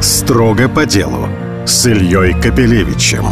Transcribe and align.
Строго 0.00 0.68
по 0.68 0.84
делу 0.84 1.26
с 1.64 1.86
Ильей 1.86 2.34
Капелевичем. 2.34 3.24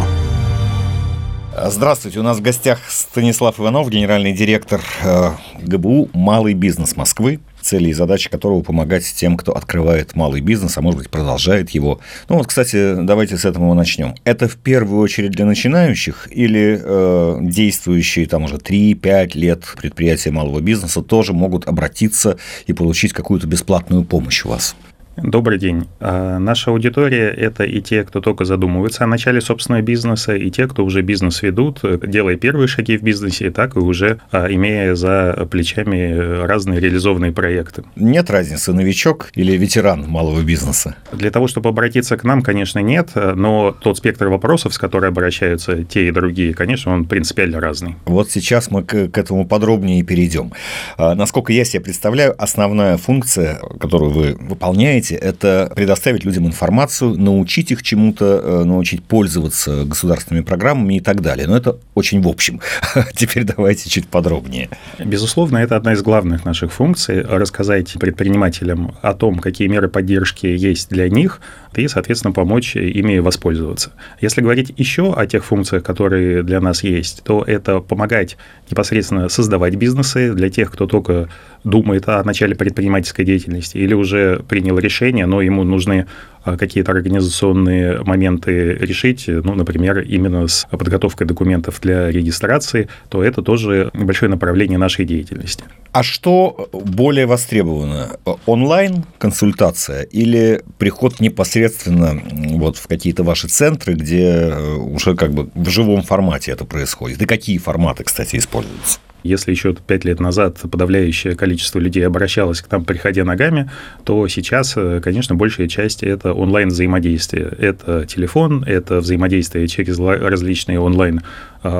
Здравствуйте, 1.67 2.19
у 2.19 2.23
нас 2.23 2.39
в 2.39 2.41
гостях 2.41 2.79
Станислав 2.89 3.59
Иванов, 3.59 3.89
генеральный 3.89 4.33
директор 4.33 4.81
э, 5.03 5.31
ГБУ 5.61 6.09
«Малый 6.13 6.55
бизнес 6.55 6.95
Москвы», 6.97 7.39
цели 7.61 7.89
и 7.89 7.93
задачи 7.93 8.29
которого 8.29 8.61
помогать 8.61 9.05
тем, 9.15 9.37
кто 9.37 9.53
открывает 9.53 10.15
малый 10.15 10.41
бизнес, 10.41 10.77
а 10.77 10.81
может 10.81 10.99
быть 10.99 11.09
продолжает 11.09 11.69
его. 11.69 11.99
Ну 12.29 12.37
вот, 12.37 12.47
кстати, 12.47 12.95
давайте 12.95 13.37
с 13.37 13.45
этого 13.45 13.73
начнем. 13.73 14.15
Это 14.23 14.47
в 14.47 14.55
первую 14.57 15.01
очередь 15.01 15.31
для 15.31 15.45
начинающих 15.45 16.27
или 16.31 16.81
э, 16.81 17.37
действующие 17.41 18.25
там 18.25 18.43
уже 18.43 18.55
3-5 18.55 19.37
лет 19.37 19.63
предприятия 19.77 20.31
малого 20.31 20.59
бизнеса 20.61 21.01
тоже 21.03 21.31
могут 21.31 21.67
обратиться 21.67 22.37
и 22.65 22.73
получить 22.73 23.13
какую-то 23.13 23.45
бесплатную 23.45 24.03
помощь 24.03 24.45
у 24.45 24.49
вас? 24.49 24.75
Добрый 25.17 25.57
день. 25.57 25.87
А, 26.01 26.39
наша 26.39 26.71
аудитория– 26.71 27.29
это 27.37 27.63
и 27.63 27.81
те, 27.81 28.03
кто 28.03 28.19
только 28.19 28.43
задумывается 28.43 29.05
о 29.05 29.07
начале 29.07 29.39
собственного 29.39 29.81
бизнеса, 29.81 30.35
и 30.35 30.49
те, 30.49 30.67
кто 30.67 30.83
уже 30.83 31.01
бизнес 31.01 31.41
ведут, 31.41 31.81
делая 32.05 32.35
первые 32.35 32.67
шаги 32.67 32.97
в 32.97 33.03
бизнесе, 33.03 33.49
так 33.49 33.77
и 33.77 33.79
уже 33.79 34.19
а, 34.31 34.47
имея 34.47 34.93
за 34.95 35.47
плечами 35.49 36.43
разные 36.45 36.81
реализованные 36.81 37.31
проекты. 37.31 37.83
Нет 37.95 38.29
разницы, 38.29 38.73
новичок 38.73 39.29
или 39.35 39.53
ветеран 39.53 40.05
малого 40.05 40.41
бизнеса? 40.41 40.95
Для 41.13 41.31
того, 41.31 41.47
чтобы 41.47 41.69
обратиться 41.69 42.17
к 42.17 42.23
нам, 42.25 42.41
конечно, 42.41 42.79
нет, 42.79 43.11
но 43.15 43.71
тот 43.71 43.97
спектр 43.97 44.27
вопросов, 44.27 44.73
с 44.73 44.77
которыми 44.77 45.11
обращаются 45.11 45.83
те 45.83 46.07
и 46.07 46.11
другие, 46.11 46.53
конечно, 46.53 46.91
он 46.91 47.05
принципиально 47.05 47.61
разный. 47.61 47.95
Вот 48.05 48.31
сейчас 48.31 48.69
мы 48.69 48.83
к, 48.83 49.07
к 49.09 49.17
этому 49.17 49.47
подробнее 49.47 50.03
перейдем. 50.03 50.51
А, 50.97 51.15
насколько 51.15 51.53
я 51.53 51.63
себе 51.63 51.81
представляю, 51.81 52.35
основная 52.37 52.97
функция, 52.97 53.59
которую 53.79 54.11
вы 54.11 54.37
выполняете, 54.39 55.04
знаете, 55.05 55.15
это 55.15 55.71
предоставить 55.75 56.25
людям 56.25 56.45
информацию, 56.47 57.17
научить 57.17 57.71
их 57.71 57.83
чему-то, 57.83 58.41
э, 58.43 58.63
научить 58.63 59.03
пользоваться 59.03 59.85
государственными 59.85 60.43
программами 60.43 60.95
и 60.95 60.99
так 60.99 61.21
далее. 61.21 61.47
Но 61.47 61.57
это 61.57 61.77
очень 61.93 62.21
в 62.21 62.27
общем. 62.27 62.59
Теперь 63.13 63.43
давайте 63.43 63.89
чуть 63.89 64.07
подробнее. 64.07 64.69
Безусловно, 64.99 65.57
это 65.57 65.75
одна 65.75 65.93
из 65.93 66.01
главных 66.01 66.45
наших 66.45 66.71
функций– 66.71 67.21
рассказать 67.29 67.93
предпринимателям 67.99 68.95
о 69.01 69.13
том, 69.13 69.39
какие 69.39 69.67
меры 69.67 69.87
поддержки 69.87 70.47
есть 70.47 70.89
для 70.89 71.09
них, 71.09 71.41
и, 71.75 71.87
соответственно, 71.87 72.31
помочь 72.31 72.75
ими 72.75 73.19
воспользоваться. 73.19 73.91
Если 74.21 74.41
говорить 74.41 74.73
еще 74.77 75.13
о 75.13 75.25
тех 75.27 75.43
функциях, 75.43 75.83
которые 75.83 76.41
для 76.43 76.61
нас 76.61 76.83
есть, 76.83 77.23
то 77.23 77.43
это 77.45 77.79
помогать 77.79 78.37
непосредственно 78.71 79.29
создавать 79.29 79.75
бизнесы 79.75 80.33
для 80.33 80.49
тех, 80.49 80.71
кто 80.71 80.87
только 80.87 81.29
думает 81.65 82.07
о 82.07 82.23
начале 82.23 82.55
предпринимательской 82.55 83.25
деятельности 83.25 83.77
или 83.77 83.93
уже 83.93 84.41
принял 84.47 84.77
решение, 84.79 85.25
но 85.25 85.41
ему 85.41 85.63
нужны 85.63 86.05
а, 86.43 86.57
какие-то 86.57 86.91
организационные 86.91 88.03
моменты 88.03 88.75
решить, 88.75 89.25
ну, 89.27 89.55
например, 89.55 89.99
именно 90.01 90.47
с 90.47 90.67
подготовкой 90.69 91.25
документов 91.25 91.79
для 91.81 92.11
регистрации, 92.11 92.87
то 93.09 93.23
это 93.23 93.41
тоже 93.41 93.89
большое 93.93 94.29
направление 94.29 94.77
нашей 94.77 95.05
деятельности. 95.05 95.63
А 95.91 96.03
что 96.03 96.69
более 96.71 97.25
востребовано? 97.25 98.11
Онлайн-консультация 98.45 100.03
или 100.03 100.61
приход 100.77 101.19
непосредственно 101.19 102.21
вот 102.51 102.77
в 102.77 102.87
какие-то 102.87 103.23
ваши 103.23 103.47
центры, 103.47 103.93
где 103.93 104.53
уже 104.77 105.15
как 105.15 105.33
бы 105.33 105.49
в 105.55 105.69
живом 105.69 106.03
формате 106.03 106.51
это 106.51 106.63
происходит? 106.63 107.21
И 107.23 107.25
какие 107.25 107.57
форматы, 107.57 108.03
кстати, 108.03 108.35
используются? 108.35 108.99
Если 109.25 109.49
еще 109.49 109.73
пять 109.73 110.05
лет 110.05 110.19
назад 110.19 110.59
подавляющее 110.69 111.35
количество 111.35 111.79
людей 111.79 112.05
обращалось 112.05 112.61
к 112.61 112.69
нам, 112.69 112.85
приходя 112.85 113.23
ногами, 113.25 113.71
то 114.03 114.27
сейчас, 114.27 114.73
э, 114.77 115.01
конечно, 115.03 115.33
большая 115.33 115.67
часть– 115.67 116.03
это 116.03 116.31
онлайн-взаимодействие. 116.31 117.51
Это 117.57 118.05
телефон, 118.05 118.63
это 118.67 118.99
взаимодействие 118.99 119.67
через 119.67 119.97
различные 119.97 120.79
онлайн 120.79 121.21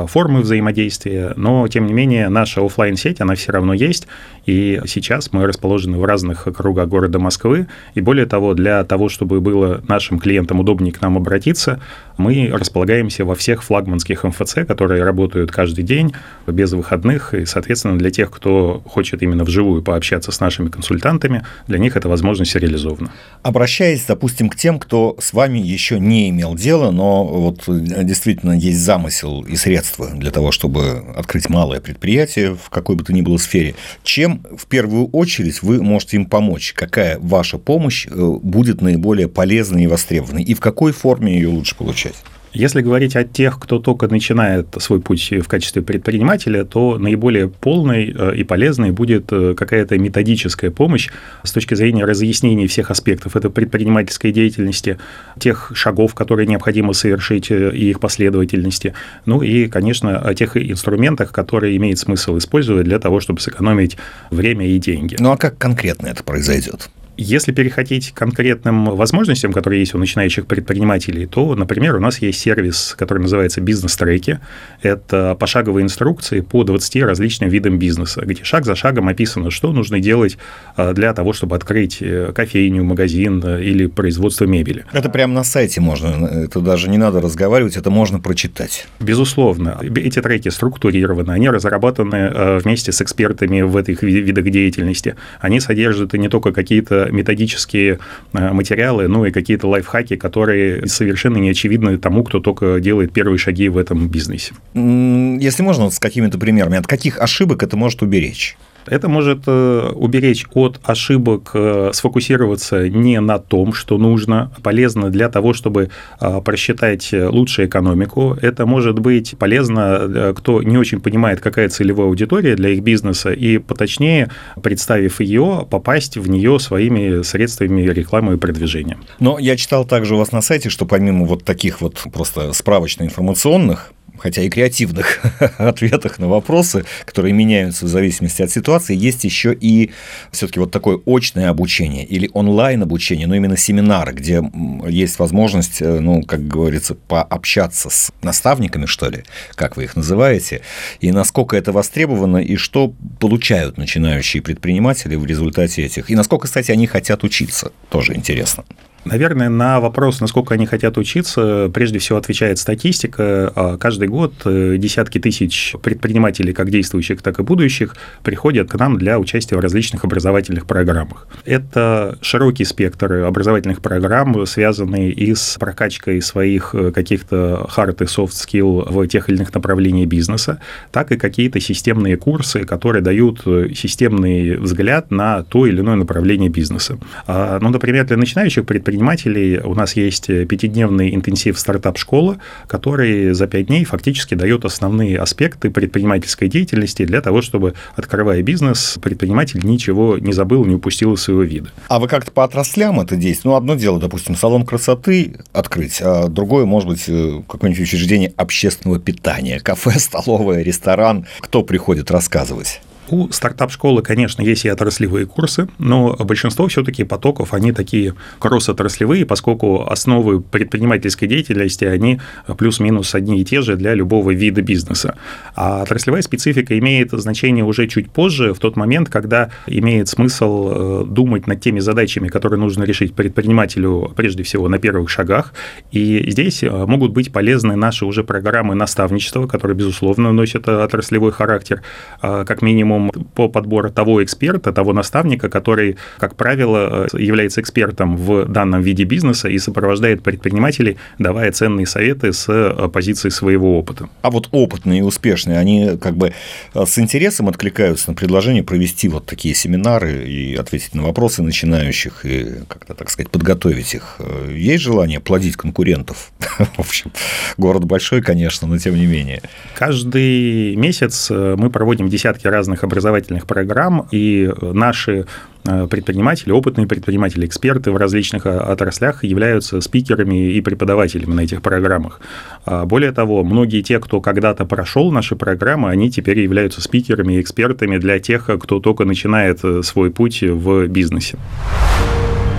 формы 0.08 0.41
взаимодействия, 0.41 1.33
но, 1.36 1.68
тем 1.68 1.85
не 1.85 1.94
менее, 1.94 2.29
наша 2.29 2.66
офлайн 2.66 2.96
сеть 2.96 3.22
она 3.22 3.35
все 3.35 3.51
равно 3.51 3.73
есть, 3.73 4.07
и 4.46 4.81
сейчас 4.85 5.31
мы 5.31 5.46
расположены 5.46 5.97
в 5.97 6.06
разных 6.06 6.47
кругах 6.56 6.88
города 6.88 7.19
Москвы, 7.19 7.68
и 7.94 8.01
более 8.01 8.25
того, 8.25 8.53
для 8.53 8.84
того, 8.84 9.09
чтобы 9.09 9.41
было 9.41 9.84
нашим 9.88 10.19
клиентам 10.19 10.59
удобнее 10.59 10.91
к 10.91 11.01
нам 11.01 11.18
обратиться, 11.18 11.79
мы 12.18 12.50
располагаемся 12.51 13.25
во 13.25 13.35
всех 13.35 13.63
флагманских 13.63 14.24
МФЦ, 14.24 14.66
которые 14.68 15.03
работают 15.03 15.51
каждый 15.51 15.84
день, 15.84 16.13
без 16.47 16.72
выходных, 16.74 17.34
и, 17.34 17.45
соответственно, 17.45 17.97
для 17.97 18.09
тех, 18.09 18.31
кто 18.31 18.81
хочет 18.85 19.22
именно 19.22 19.44
вживую 19.44 19.84
пообщаться 19.84 20.31
с 20.31 20.40
нашими 20.40 20.69
консультантами, 20.69 21.44
для 21.68 21.78
них 21.78 21.95
эта 21.95 22.09
возможность 22.09 22.56
реализована. 22.56 23.12
Обращаясь, 23.44 24.06
допустим, 24.06 24.50
к 24.50 24.56
тем, 24.56 24.79
кто 24.79 25.16
с 25.19 25.34
вами 25.34 25.59
еще 25.59 26.00
не 26.00 26.29
имел 26.29 26.56
дела, 26.56 26.91
но 26.91 27.25
вот 27.25 27.63
действительно 27.68 28.53
есть 28.53 28.79
замысел 28.79 29.44
и 29.44 29.56
средства 29.56 29.75
средства 29.75 30.08
для 30.08 30.31
того, 30.31 30.52
чтобы 30.52 31.03
открыть 31.16 31.50
малое 31.50 31.81
предприятие 31.81 32.56
в 32.56 32.69
какой 32.69 32.96
бы 32.96 33.03
то 33.03 33.13
ни 33.13 33.22
было 33.22 33.38
сфере, 33.38 33.75
чем 34.03 34.46
в 34.58 34.68
первую 34.68 35.08
очередь 35.08 35.62
вы 35.62 35.81
можете 35.81 36.18
им 36.18 36.25
помочь? 36.25 36.74
Какая 36.74 37.19
ваша 37.19 37.58
помощь 37.58 38.08
э, 38.08 38.12
будет 38.41 38.81
наиболее 38.81 39.28
полезной 39.28 39.84
и 39.84 39.88
востребованной? 39.88 40.44
И 40.44 40.53
в 40.53 40.59
какой 40.59 40.94
форме 40.94 41.36
ее 41.36 41.50
лучше 41.50 41.75
получать? 41.75 42.16
Если 42.55 42.79
говорить 42.79 43.17
о 43.17 43.25
тех, 43.25 43.59
кто 43.59 43.79
только 43.79 44.07
начинает 44.07 44.67
свой 44.79 45.01
путь 45.01 45.29
в 45.29 45.47
качестве 45.47 45.81
предпринимателя, 45.81 46.63
то 46.63 46.97
наиболее 46.97 47.49
полной 47.49 48.16
э, 48.17 48.35
и 48.38 48.45
полезной 48.45 48.91
будет 48.91 49.25
э, 49.31 49.53
какая-то 49.55 49.97
методическая 49.97 50.71
помощь 50.71 51.09
с 51.44 51.51
точки 51.51 51.73
зрения 51.75 52.05
разъяснения 52.05 52.67
всех 52.67 52.91
аспектов 52.91 53.35
этой 53.35 53.51
предпринимательской 53.51 54.31
деятельности, 54.31 54.97
тех 55.38 55.73
шагов, 55.75 56.15
которые 56.15 56.47
необходимо 56.47 56.94
совершить 56.94 57.51
э, 57.51 57.75
и 57.75 57.89
их 57.89 57.99
последовательности, 57.99 58.94
ну 59.25 59.41
и, 59.41 59.67
конечно, 59.67 60.17
о 60.17 60.33
тех 60.33 60.55
инструментах, 60.55 61.33
которые 61.33 61.75
имеет 61.75 61.99
смысл 61.99 62.38
использовать 62.38 62.85
для 62.85 62.99
того, 62.99 63.19
чтобы 63.19 63.41
сэкономить 63.41 63.97
время 64.31 64.65
и 64.65 64.79
деньги. 64.79 65.17
Ну 65.19 65.31
а 65.31 65.38
как 65.38 65.57
конкретно 65.57 66.07
это 66.07 66.23
произойдет? 66.23 66.89
Если 67.17 67.53
переходить 67.53 68.11
к 68.11 68.17
конкретным 68.17 68.85
возможностям, 68.85 69.53
которые 69.53 69.79
есть 69.79 69.95
у 69.95 69.97
начинающих 69.97 70.47
предпринимателей, 70.47 71.25
то, 71.25 71.55
например, 71.55 71.95
у 71.95 71.99
нас 71.99 72.21
есть 72.21 72.39
сервис, 72.39 72.93
который 72.97 73.19
называется 73.19 73.61
«Бизнес-треки». 73.61 74.39
Это 74.81 75.35
пошаговые 75.39 75.83
инструкции 75.83 76.41
по 76.41 76.63
20 76.63 77.03
различным 77.03 77.49
видам 77.49 77.79
бизнеса, 77.79 78.21
где 78.25 78.43
шаг 78.43 78.65
за 78.65 78.75
шагом 78.75 79.07
описано, 79.07 79.49
что 79.49 79.71
нужно 79.71 79.99
делать 79.99 80.37
а, 80.75 80.93
для 80.93 81.13
того, 81.13 81.31
чтобы 81.31 81.55
открыть 81.55 81.97
э, 82.01 82.31
кофейню, 82.33 82.83
магазин 82.83 83.41
э, 83.45 83.63
или 83.63 83.85
производство 83.85 84.45
мебели. 84.45 84.85
Это 84.91 85.09
прямо 85.09 85.33
на 85.33 85.43
сайте 85.43 85.79
можно, 85.79 86.25
это 86.25 86.59
даже 86.59 86.89
не 86.89 86.97
надо 86.97 87.21
разговаривать, 87.21 87.77
это 87.77 87.89
можно 87.89 88.19
прочитать. 88.19 88.87
Безусловно. 88.99 89.79
Эти 89.81 90.21
треки 90.21 90.49
структурированы, 90.49 91.31
они 91.31 91.49
разработаны 91.49 92.15
э, 92.15 92.59
вместе 92.59 92.91
с 92.91 93.01
экспертами 93.01 93.61
в 93.61 93.77
этих 93.77 94.03
видах 94.03 94.49
деятельности. 94.49 95.15
Они 95.39 95.59
содержат 95.59 96.13
не 96.13 96.27
только 96.27 96.51
какие-то 96.51 97.04
методические 97.11 97.99
э, 98.33 98.51
материалы, 98.51 99.07
ну 99.07 99.25
и 99.25 99.31
какие-то 99.31 99.67
лайфхаки, 99.67 100.16
которые 100.16 100.88
совершенно 100.88 101.38
не 101.38 101.49
очевидны 101.49 101.97
тому, 101.97 102.23
кто 102.23 102.39
только 102.39 102.79
делает 102.79 103.13
первые 103.13 103.38
шаги 103.38 103.69
в 103.69 103.77
этом 103.77 104.07
бизнесе. 104.07 104.53
Если 104.73 105.63
можно, 105.63 105.85
вот 105.85 105.94
с 105.94 105.99
какими-то 105.99 106.38
примерами, 106.38 106.77
от 106.77 106.88
каких 106.88 107.19
ошибок 107.19 107.63
это 107.63 107.77
может 107.77 108.01
уберечь? 108.01 108.57
Это 108.88 109.09
может 109.09 109.44
э, 109.47 109.91
уберечь 109.94 110.46
от 110.53 110.79
ошибок, 110.84 111.51
э, 111.53 111.91
сфокусироваться 111.94 112.88
не 112.90 113.19
на 113.19 113.40
том, 113.40 113.73
что 113.73 113.97
нужно, 113.97 114.51
полезно 114.63 115.09
для 115.09 115.29
того, 115.29 115.53
чтобы 115.53 115.90
э, 116.19 116.41
просчитать 116.41 117.09
лучшую 117.12 117.68
экономику. 117.68 118.38
Это 118.41 118.66
может 118.66 119.00
быть 119.00 119.35
полезно, 119.38 120.34
кто 120.35 120.62
не 120.62 120.78
очень 120.78 121.00
понимает, 121.00 121.41
какая 121.41 121.69
целевая 121.69 122.07
аудитория 122.07 122.56
для 122.56 122.69
их 122.69 122.81
бизнеса, 122.81 123.31
и 123.31 123.57
поточнее, 123.57 124.29
представив 124.62 125.19
ее, 125.19 125.68
попасть 125.69 126.18
в 126.18 126.29
нее 126.29 126.59
своими 126.59 127.24
средствами 127.24 127.81
рекламы 127.81 128.35
и 128.35 128.38
продвижения. 128.38 128.97
Но 129.19 129.40
я 129.40 129.57
читал 129.57 129.86
также 129.86 130.15
у 130.15 130.18
вас 130.18 130.31
на 130.31 130.42
сайте, 130.42 130.69
что 130.69 130.86
помимо 130.86 131.25
вот 131.25 131.44
таких 131.44 131.81
вот 131.81 132.04
просто 132.13 132.54
справочно-информационных 132.54 133.94
хотя 134.17 134.41
и 134.41 134.50
креативных 134.50 135.19
ответах 135.57 136.19
на 136.19 136.27
вопросы, 136.27 136.85
которые 137.06 137.33
меняются 137.33 137.85
в 137.85 137.88
зависимости 137.88 138.41
от 138.41 138.51
ситуации, 138.51 138.95
есть 138.95 139.23
еще 139.23 139.53
и 139.53 139.91
все-таки 140.31 140.59
вот 140.59 140.71
такое 140.71 141.00
очное 141.06 141.50
обучение 141.50 142.06
или 142.06 142.29
онлайн 142.33 142.83
обучение, 142.83 143.27
но 143.27 143.35
именно 143.35 143.57
семинары, 143.57 144.13
где 144.13 144.41
есть 144.88 145.19
возможность, 145.19 145.81
э, 145.81 146.00
ну, 146.00 146.21
как 146.23 146.47
говорится, 146.47 146.95
пообщаться 146.95 147.89
с 147.89 148.12
наставниками, 148.21 148.85
что 148.85 149.09
ли, 149.09 149.23
как 149.56 149.77
вы 149.77 149.85
их 149.85 149.95
называете, 149.95 150.61
и 151.00 151.11
насколько 151.11 151.56
это 151.57 151.71
востребовано, 151.71 152.38
и 152.38 152.56
что 152.56 152.94
получают 153.19 153.77
начинающие 153.77 154.41
предприниматели 154.41 155.15
в 155.15 155.25
результате 155.25 155.83
этих, 155.83 156.09
и 156.09 156.15
насколько, 156.15 156.47
кстати, 156.47 156.71
они 156.71 156.88
хотят 156.88 157.23
учиться, 157.23 157.71
тоже 157.89 158.15
интересно. 158.15 158.63
Наверное, 159.06 159.50
на 159.50 159.80
вопрос, 159.80 160.19
насколько 160.19 160.56
они 160.56 160.66
хотят 160.66 160.98
учиться, 160.98 161.69
прежде 161.72 162.00
всего 162.00 162.18
отвечает 162.18 162.57
статистика. 162.57 163.52
А 163.56 163.78
каждый 163.78 164.07
год 164.07 164.34
э, 164.46 164.78
десятки 164.80 165.19
тысяч 165.19 165.75
предпринимателей, 165.84 166.54
как 166.54 166.72
действующих, 166.72 167.22
так 167.22 167.40
и 167.40 167.44
будущих, 167.44 167.96
приходят 168.24 168.68
к 168.68 168.75
нам 168.80 168.98
для 168.98 169.19
участия 169.19 169.57
в 169.57 169.60
различных 169.60 170.06
образовательных 170.06 170.66
программах. 170.66 171.28
Это 171.46 172.18
широкий 172.22 172.66
спектр 172.66 173.13
образовательных 173.25 173.80
программ, 173.81 174.44
связанные 174.48 175.12
и 175.12 175.36
с 175.36 175.57
прокачкой 175.60 176.19
своих 176.24 176.74
э, 176.74 176.92
каких-то 176.92 177.69
hard 177.75 178.04
и 178.04 178.07
soft 178.07 178.31
skill 178.31 178.92
в 178.92 179.07
тех 179.07 179.30
или 179.30 179.38
иных 179.38 179.54
направлениях 179.54 180.10
бизнеса, 180.10 180.60
так 180.92 181.12
и 181.12 181.18
какие-то 181.18 181.60
системные 181.60 182.18
курсы, 182.18 182.63
которые 182.63 183.04
дают 183.04 183.44
э, 183.46 183.69
системный 183.75 184.57
взгляд 184.57 185.12
на 185.12 185.44
то 185.44 185.68
или 185.68 185.80
иное 185.81 185.96
направление 185.96 186.50
бизнеса. 186.50 186.98
А, 187.28 187.60
ну, 187.62 187.69
например, 187.69 188.07
для 188.07 188.18
начинающих 188.18 188.66
предпринимателей 188.66 188.94
предпринимателей 188.95 189.59
у 189.59 189.75
нас 189.75 189.95
есть 189.95 190.30
э, 190.30 190.45
пятидневный 190.45 191.13
интенсив 191.13 191.59
стартап-школа, 191.59 192.38
который 192.68 193.33
за 193.33 193.45
пять 193.47 193.68
дней 193.68 193.83
фактически 193.83 194.36
дает 194.36 194.63
основные 194.63 195.19
аспекты 195.19 195.69
предпринимательской 195.69 196.47
деятельности 196.47 197.06
для 197.06 197.21
того, 197.21 197.42
чтобы, 197.42 197.74
открывая 197.95 198.42
бизнес, 198.42 198.97
предприниматель 199.01 199.65
ничего 199.65 200.18
не 200.18 200.31
забыл, 200.31 200.63
не 200.65 200.75
упустил 200.75 201.13
из 201.13 201.21
своего 201.21 201.44
вида. 201.44 201.69
А 201.89 202.00
вы 202.00 202.07
как-то 202.07 202.31
по 202.31 202.45
отраслям 202.45 203.01
это 203.01 203.15
действуете? 203.18 203.50
Ну, 203.50 203.56
одно 203.56 203.75
дело, 203.75 204.00
допустим, 204.00 204.36
салон 204.36 204.65
красоты 204.65 205.36
открыть, 205.51 206.00
а 206.01 206.30
другое, 206.30 206.65
может 206.65 206.88
быть, 206.88 207.03
э, 207.07 207.42
какое-нибудь 207.50 207.83
учреждение 207.83 208.33
общественного 208.38 209.00
питания, 209.00 209.59
кафе, 209.59 210.00
столовая, 210.00 210.63
ресторан. 210.63 211.25
Кто 211.42 211.63
приходит 211.63 212.12
рассказывать? 212.12 212.80
У 213.10 213.30
стартап-школы, 213.30 214.02
конечно, 214.02 214.42
есть 214.42 214.66
и 214.66 214.69
отраслевые 214.69 215.28
курсы, 215.28 215.68
но 215.78 216.16
большинство 216.16 216.68
все-таки 216.68 217.04
потоков, 217.04 217.54
они 217.54 217.72
такие 217.72 218.16
кросс-отраслевые, 218.40 219.25
поскольку 219.25 219.88
основы 219.88 220.42
предпринимательской 220.42 221.28
деятельности, 221.28 221.86
они 221.86 222.19
плюс-минус 222.57 223.13
одни 223.13 223.42
и 223.42 223.46
те 223.46 223.62
же 223.62 223.75
для 223.75 223.94
любого 223.94 224.31
вида 224.31 224.63
бизнеса. 224.63 225.18
А 225.56 225.84
отраслевая 225.84 226.24
специфика 226.24 226.78
имеет 226.80 227.12
значение 227.12 227.63
уже 227.63 227.88
чуть 227.88 228.10
позже, 228.10 228.54
в 228.54 228.60
тот 228.60 228.75
момент, 228.75 229.10
когда 229.10 229.52
имеет 229.68 230.07
смысл 230.07 230.72
э, 230.72 231.06
думать 231.06 231.46
над 231.46 231.62
теми 231.62 231.80
задачами, 231.80 232.28
которые 232.28 232.60
нужно 232.60 232.84
решить 232.86 233.13
предпринимателю, 233.13 234.13
прежде 234.16 234.42
всего, 234.42 234.68
на 234.68 234.80
первых 234.80 235.10
шагах. 235.10 235.54
И 235.92 236.31
здесь 236.31 236.63
э, 236.63 236.69
могут 236.72 237.12
быть 237.12 237.31
полезны 237.31 237.75
наши 237.75 238.06
уже 238.06 238.24
программы 238.24 238.74
наставничества, 238.74 239.46
которые, 239.46 239.78
безусловно, 239.78 240.31
носят 240.31 240.68
отраслевой 240.68 241.31
характер, 241.31 241.84
э, 242.24 242.46
как 242.48 242.63
минимум 242.63 242.94
минимум 242.95 243.12
по 243.33 243.47
подбору 243.47 243.92
того 243.92 244.24
эксперта, 244.24 244.71
того 244.71 244.94
наставника, 244.94 245.50
который, 245.50 245.97
как 246.18 246.36
правило, 246.36 247.07
э, 247.12 247.21
является 247.21 247.62
экспертом 247.62 248.18
в 248.18 248.45
данном 248.45 248.81
виде 248.81 249.03
бизнеса 249.03 249.50
и 249.50 249.57
сопровождает 249.59 250.24
предпринимателей, 250.24 250.97
давая 251.19 251.51
ценные 251.51 251.86
советы 251.86 252.33
с 252.33 252.45
э, 252.50 252.89
позиции 252.89 253.30
своего 253.30 253.77
опыта. 253.80 254.09
А 254.21 254.31
вот 254.31 254.50
опытные 254.51 255.00
и 255.00 255.03
успешные, 255.03 255.59
они 255.59 255.97
как 256.00 256.15
бы 256.15 256.33
э, 256.74 256.86
с 256.86 256.97
интересом 257.00 257.50
откликаются 257.50 258.09
на 258.09 258.15
предложение 258.15 258.63
провести 258.63 259.07
вот 259.09 259.25
такие 259.25 259.56
семинары 259.56 260.27
и 260.27 260.56
ответить 260.56 260.95
на 260.95 261.03
вопросы 261.03 261.44
начинающих 261.44 262.25
и 262.25 262.45
как-то, 262.68 262.94
так 262.94 263.09
сказать, 263.09 263.31
подготовить 263.31 263.94
их. 263.94 264.19
Есть 264.50 264.83
желание 264.83 265.19
плодить 265.19 265.56
конкурентов? 265.56 266.31
В 266.77 266.80
общем, 266.80 267.12
город 267.57 267.86
большой, 267.86 268.21
конечно, 268.21 268.68
но 268.68 268.77
тем 268.77 268.95
не 268.95 269.06
менее. 269.06 269.42
Каждый 269.75 270.75
месяц 270.75 271.30
мы 271.30 271.69
проводим 271.69 272.09
десятки 272.09 272.47
разных 272.47 272.84
образовательных 272.85 273.45
программ, 273.45 274.07
и 274.11 274.51
наши 274.61 275.25
э, 275.65 275.87
предприниматели, 275.87 276.51
опытные 276.51 276.87
предприниматели, 276.87 277.45
эксперты 277.45 277.91
в 277.91 277.97
различных 277.97 278.45
э, 278.45 278.57
отраслях 278.57 279.23
являются 279.23 279.81
спикерами 279.81 280.53
и 280.53 280.61
преподавателями 280.61 281.33
на 281.33 281.41
этих 281.41 281.61
программах. 281.61 282.21
А 282.65 282.85
более 282.85 283.11
того, 283.11 283.43
многие 283.43 283.81
те, 283.81 283.99
кто 283.99 284.21
когда-то 284.21 284.65
прошел 284.65 285.11
наши 285.11 285.35
программы, 285.35 285.89
они 285.89 286.09
теперь 286.09 286.39
являются 286.39 286.81
спикерами 286.81 287.33
и 287.33 287.41
экспертами 287.41 287.97
для 287.97 288.19
тех, 288.19 288.49
кто 288.61 288.79
только 288.79 289.05
начинает 289.05 289.59
э, 289.63 289.81
свой 289.83 290.11
путь 290.11 290.41
в 290.41 290.87
бизнесе. 290.87 291.37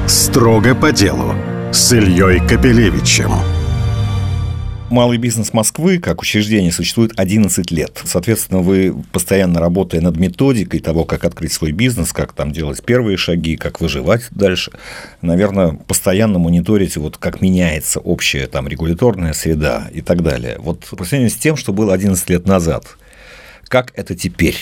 Строго 0.07 0.75
по 0.75 0.93
делу 0.93 1.35
с 1.73 1.93
Ильей 1.93 2.41
Капелевичем. 2.47 3.56
Малый 4.89 5.19
бизнес 5.19 5.53
Москвы 5.53 5.99
как 5.99 6.23
учреждение 6.23 6.71
существует 6.71 7.13
11 7.17 7.71
лет. 7.73 8.01
Соответственно, 8.05 8.61
вы 8.61 8.95
постоянно 9.11 9.59
работая 9.59 10.01
над 10.01 10.17
методикой 10.17 10.79
того, 10.81 11.05
как 11.05 11.25
открыть 11.25 11.53
свой 11.53 11.73
бизнес, 11.73 12.13
как 12.13 12.33
там 12.33 12.53
делать 12.53 12.83
первые 12.85 13.17
шаги, 13.17 13.57
как 13.57 13.81
выживать 13.81 14.29
дальше, 14.31 14.71
наверное, 15.23 15.73
постоянно 15.73 16.39
мониторите, 16.39 17.01
вот 17.01 17.17
как 17.19 17.41
меняется 17.41 17.99
общая 17.99 18.47
там 18.47 18.69
регуляторная 18.69 19.33
среда 19.33 19.89
и 19.93 20.03
так 20.03 20.23
далее. 20.23 20.57
Вот 20.61 20.85
по 20.85 21.05
сравнению 21.05 21.31
с 21.31 21.37
тем, 21.37 21.57
что 21.57 21.73
было 21.73 21.93
11 21.93 22.31
лет 22.31 22.47
назад, 22.47 22.97
как 23.69 23.93
это 23.97 24.15
теперь? 24.15 24.57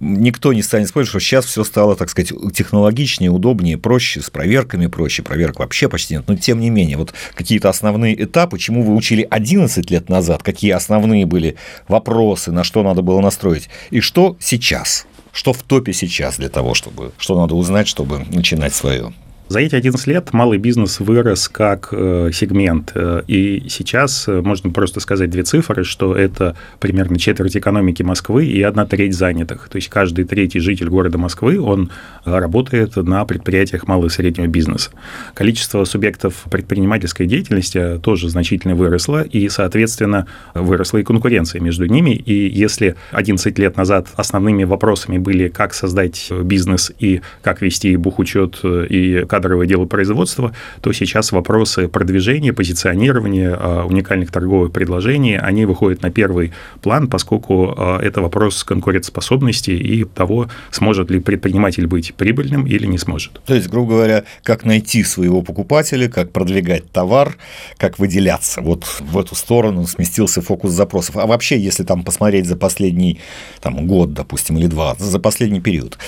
Никто 0.00 0.52
не 0.52 0.62
станет 0.62 0.88
спорить, 0.88 1.08
что 1.08 1.20
сейчас 1.20 1.44
все 1.44 1.64
стало, 1.64 1.96
так 1.96 2.10
сказать, 2.10 2.32
технологичнее, 2.52 3.30
удобнее, 3.30 3.78
проще, 3.78 4.20
с 4.20 4.30
проверками 4.30 4.86
проще, 4.86 5.22
проверок 5.22 5.58
вообще 5.58 5.88
почти 5.88 6.14
нет. 6.14 6.24
Но 6.26 6.36
тем 6.36 6.60
не 6.60 6.70
менее, 6.70 6.96
вот 6.96 7.14
какие-то 7.34 7.68
основные 7.68 8.22
этапы, 8.22 8.58
чему 8.58 8.82
вы 8.82 8.94
учили 8.94 9.26
11 9.28 9.90
лет 9.90 10.08
назад, 10.08 10.42
какие 10.42 10.72
основные 10.72 11.26
были 11.26 11.56
вопросы, 11.88 12.52
на 12.52 12.64
что 12.64 12.82
надо 12.82 13.02
было 13.02 13.20
настроить, 13.20 13.68
и 13.90 14.00
что 14.00 14.36
сейчас, 14.40 15.06
что 15.32 15.52
в 15.52 15.62
топе 15.62 15.92
сейчас 15.92 16.36
для 16.36 16.48
того, 16.48 16.74
чтобы, 16.74 17.12
что 17.18 17.40
надо 17.40 17.54
узнать, 17.54 17.88
чтобы 17.88 18.24
начинать 18.30 18.74
свое. 18.74 19.12
За 19.46 19.60
эти 19.60 19.74
11 19.74 20.06
лет 20.06 20.32
малый 20.32 20.56
бизнес 20.56 21.00
вырос 21.00 21.48
как 21.48 21.88
э, 21.92 22.30
сегмент, 22.32 22.92
э, 22.94 23.22
и 23.26 23.64
сейчас 23.68 24.26
э, 24.26 24.40
можно 24.40 24.70
просто 24.70 25.00
сказать 25.00 25.28
две 25.28 25.42
цифры, 25.42 25.84
что 25.84 26.16
это 26.16 26.56
примерно 26.80 27.18
четверть 27.18 27.54
экономики 27.54 28.02
Москвы 28.02 28.46
и 28.46 28.62
одна 28.62 28.86
треть 28.86 29.14
занятых. 29.14 29.68
То 29.68 29.76
есть 29.76 29.90
каждый 29.90 30.24
третий 30.24 30.60
житель 30.60 30.88
города 30.88 31.18
Москвы, 31.18 31.60
он 31.60 31.90
работает 32.24 32.96
на 32.96 33.22
предприятиях 33.26 33.86
малого 33.86 34.06
и 34.06 34.08
среднего 34.08 34.46
бизнеса. 34.46 34.92
Количество 35.34 35.84
субъектов 35.84 36.44
предпринимательской 36.50 37.26
деятельности 37.26 38.00
тоже 38.02 38.30
значительно 38.30 38.74
выросло, 38.74 39.20
и, 39.22 39.50
соответственно, 39.50 40.26
выросла 40.54 40.98
и 40.98 41.02
конкуренция 41.02 41.60
между 41.60 41.84
ними. 41.84 42.12
И 42.12 42.48
если 42.48 42.96
11 43.12 43.58
лет 43.58 43.76
назад 43.76 44.08
основными 44.16 44.64
вопросами 44.64 45.18
были, 45.18 45.48
как 45.48 45.74
создать 45.74 46.32
бизнес 46.44 46.90
и 46.98 47.20
как 47.42 47.60
вести 47.60 47.96
бухучет 47.96 48.60
и 48.64 49.26
кадровое 49.34 49.66
дело 49.66 49.84
производства, 49.84 50.52
то 50.80 50.92
сейчас 50.92 51.32
вопросы 51.32 51.88
продвижения, 51.88 52.52
позиционирования 52.52 53.56
а, 53.58 53.84
уникальных 53.84 54.30
торговых 54.30 54.70
предложений, 54.70 55.38
они 55.38 55.66
выходят 55.66 56.02
на 56.02 56.12
первый 56.12 56.52
план, 56.82 57.08
поскольку 57.08 57.74
а, 57.76 57.98
это 58.00 58.22
вопрос 58.22 58.62
конкурентоспособности 58.62 59.72
и 59.72 60.04
того, 60.04 60.46
сможет 60.70 61.10
ли 61.10 61.18
предприниматель 61.18 61.88
быть 61.88 62.14
прибыльным 62.14 62.64
или 62.64 62.86
не 62.86 62.96
сможет. 62.96 63.40
То 63.44 63.56
есть, 63.56 63.68
грубо 63.68 63.94
говоря, 63.94 64.22
как 64.44 64.64
найти 64.64 65.02
своего 65.02 65.42
покупателя, 65.42 66.08
как 66.08 66.30
продвигать 66.30 66.88
товар, 66.92 67.36
как 67.76 67.98
выделяться. 67.98 68.60
Вот 68.60 68.84
в 69.00 69.18
эту 69.18 69.34
сторону 69.34 69.84
сместился 69.88 70.42
фокус 70.42 70.70
запросов. 70.70 71.16
А 71.16 71.26
вообще, 71.26 71.58
если 71.58 71.82
там 71.82 72.04
посмотреть 72.04 72.46
за 72.46 72.54
последний 72.54 73.18
там, 73.60 73.84
год, 73.88 74.12
допустим, 74.12 74.58
или 74.58 74.68
два, 74.68 74.94
за 74.96 75.18
последний 75.18 75.60
период, 75.60 75.98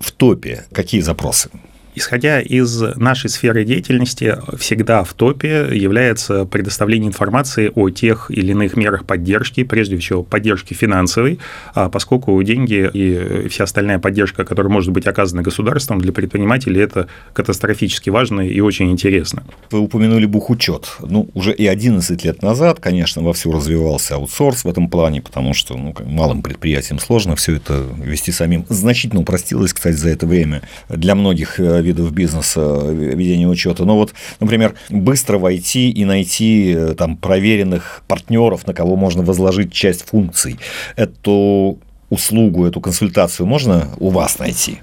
в 0.00 0.10
топе 0.10 0.64
какие 0.72 1.00
запросы? 1.00 1.48
Исходя 1.94 2.40
из 2.40 2.80
нашей 2.96 3.28
сферы 3.28 3.64
деятельности, 3.64 4.36
всегда 4.56 5.04
в 5.04 5.12
топе 5.12 5.68
является 5.72 6.46
предоставление 6.46 7.08
информации 7.08 7.70
о 7.74 7.90
тех 7.90 8.30
или 8.30 8.52
иных 8.52 8.76
мерах 8.76 9.04
поддержки, 9.04 9.62
прежде 9.62 9.98
всего 9.98 10.22
поддержки 10.22 10.72
финансовой, 10.72 11.38
а 11.74 11.90
поскольку 11.90 12.42
деньги 12.42 12.88
и 12.92 13.48
вся 13.48 13.64
остальная 13.64 13.98
поддержка, 13.98 14.44
которая 14.44 14.72
может 14.72 14.90
быть 14.90 15.06
оказана 15.06 15.42
государством 15.42 16.00
для 16.00 16.12
предпринимателей, 16.12 16.80
это 16.80 17.08
катастрофически 17.34 18.08
важно 18.08 18.40
и 18.40 18.60
очень 18.60 18.90
интересно. 18.90 19.44
Вы 19.70 19.80
упомянули 19.80 20.24
бухучет. 20.24 20.96
Ну, 21.00 21.28
уже 21.34 21.52
и 21.52 21.66
11 21.66 22.24
лет 22.24 22.42
назад, 22.42 22.80
конечно, 22.80 23.20
вовсю 23.20 23.52
развивался 23.52 24.14
аутсорс 24.14 24.64
в 24.64 24.68
этом 24.68 24.88
плане, 24.88 25.20
потому 25.20 25.52
что 25.52 25.76
ну, 25.76 25.94
малым 26.06 26.42
предприятиям 26.42 26.98
сложно 26.98 27.36
все 27.36 27.56
это 27.56 27.84
вести 28.02 28.32
самим. 28.32 28.64
Значительно 28.70 29.20
упростилось, 29.20 29.74
кстати, 29.74 29.96
за 29.96 30.08
это 30.08 30.26
время 30.26 30.62
для 30.88 31.14
многих 31.14 31.60
э, 31.60 31.81
видов 31.82 32.12
бизнеса 32.12 32.80
ведения 32.90 33.48
учета. 33.48 33.84
Но 33.84 33.96
вот, 33.96 34.14
например, 34.40 34.74
быстро 34.88 35.38
войти 35.38 35.90
и 35.90 36.04
найти 36.04 36.72
э, 36.76 36.94
там 36.96 37.16
проверенных 37.16 38.02
партнеров, 38.08 38.66
на 38.66 38.74
кого 38.74 38.96
можно 38.96 39.22
возложить 39.22 39.72
часть 39.72 40.06
функций. 40.06 40.58
Эту 40.96 41.78
услугу, 42.10 42.66
эту 42.66 42.80
консультацию 42.80 43.46
можно 43.46 43.88
у 43.98 44.10
вас 44.10 44.38
найти? 44.38 44.78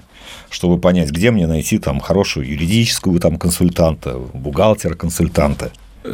чтобы 0.50 0.78
понять, 0.78 1.10
где 1.10 1.30
мне 1.30 1.46
найти 1.46 1.78
там 1.78 2.00
хорошую 2.00 2.48
юридическую 2.48 3.20
там 3.20 3.38
консультанта, 3.38 4.18
бухгалтера 4.34 4.94
консультанта. 4.94 5.70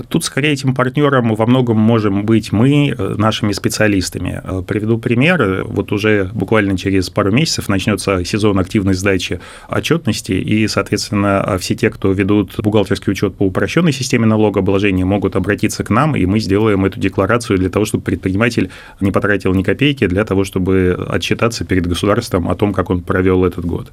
Тут 0.08 0.24
скорее 0.24 0.52
этим 0.52 0.74
партнером 0.74 1.34
во 1.34 1.46
многом 1.46 1.78
можем 1.78 2.24
быть 2.24 2.50
мы, 2.50 2.88
э, 2.88 3.14
нашими 3.16 3.52
специалистами. 3.52 4.40
Э, 4.42 4.62
приведу 4.66 4.98
пример. 4.98 5.62
Вот 5.64 5.92
уже 5.92 6.28
буквально 6.34 6.76
через 6.76 7.08
пару 7.08 7.30
месяцев 7.30 7.68
начнется 7.68 8.24
сезон 8.24 8.58
активной 8.58 8.94
сдачи 8.94 9.40
отчетности, 9.68 10.32
и, 10.32 10.66
соответственно, 10.66 11.56
все 11.60 11.76
те, 11.76 11.90
кто 11.90 12.10
ведут 12.10 12.54
бухгалтерский 12.58 13.12
учет 13.12 13.36
по 13.36 13.44
упрощенной 13.44 13.92
системе 13.92 14.26
налогообложения, 14.26 15.04
могут 15.04 15.36
обратиться 15.36 15.84
к 15.84 15.90
нам, 15.90 16.16
и 16.16 16.26
мы 16.26 16.40
сделаем 16.40 16.84
эту 16.84 16.98
декларацию 16.98 17.58
для 17.58 17.70
того, 17.70 17.84
чтобы 17.84 18.02
предприниматель 18.02 18.70
не 19.00 19.12
потратил 19.12 19.54
ни 19.54 19.62
копейки 19.62 20.06
для 20.08 20.24
того, 20.24 20.42
чтобы 20.42 21.06
отчитаться 21.08 21.64
перед 21.64 21.86
государством 21.86 22.48
о 22.48 22.56
том, 22.56 22.72
как 22.72 22.90
он 22.90 23.02
провел 23.02 23.44
этот 23.44 23.64
год. 23.64 23.92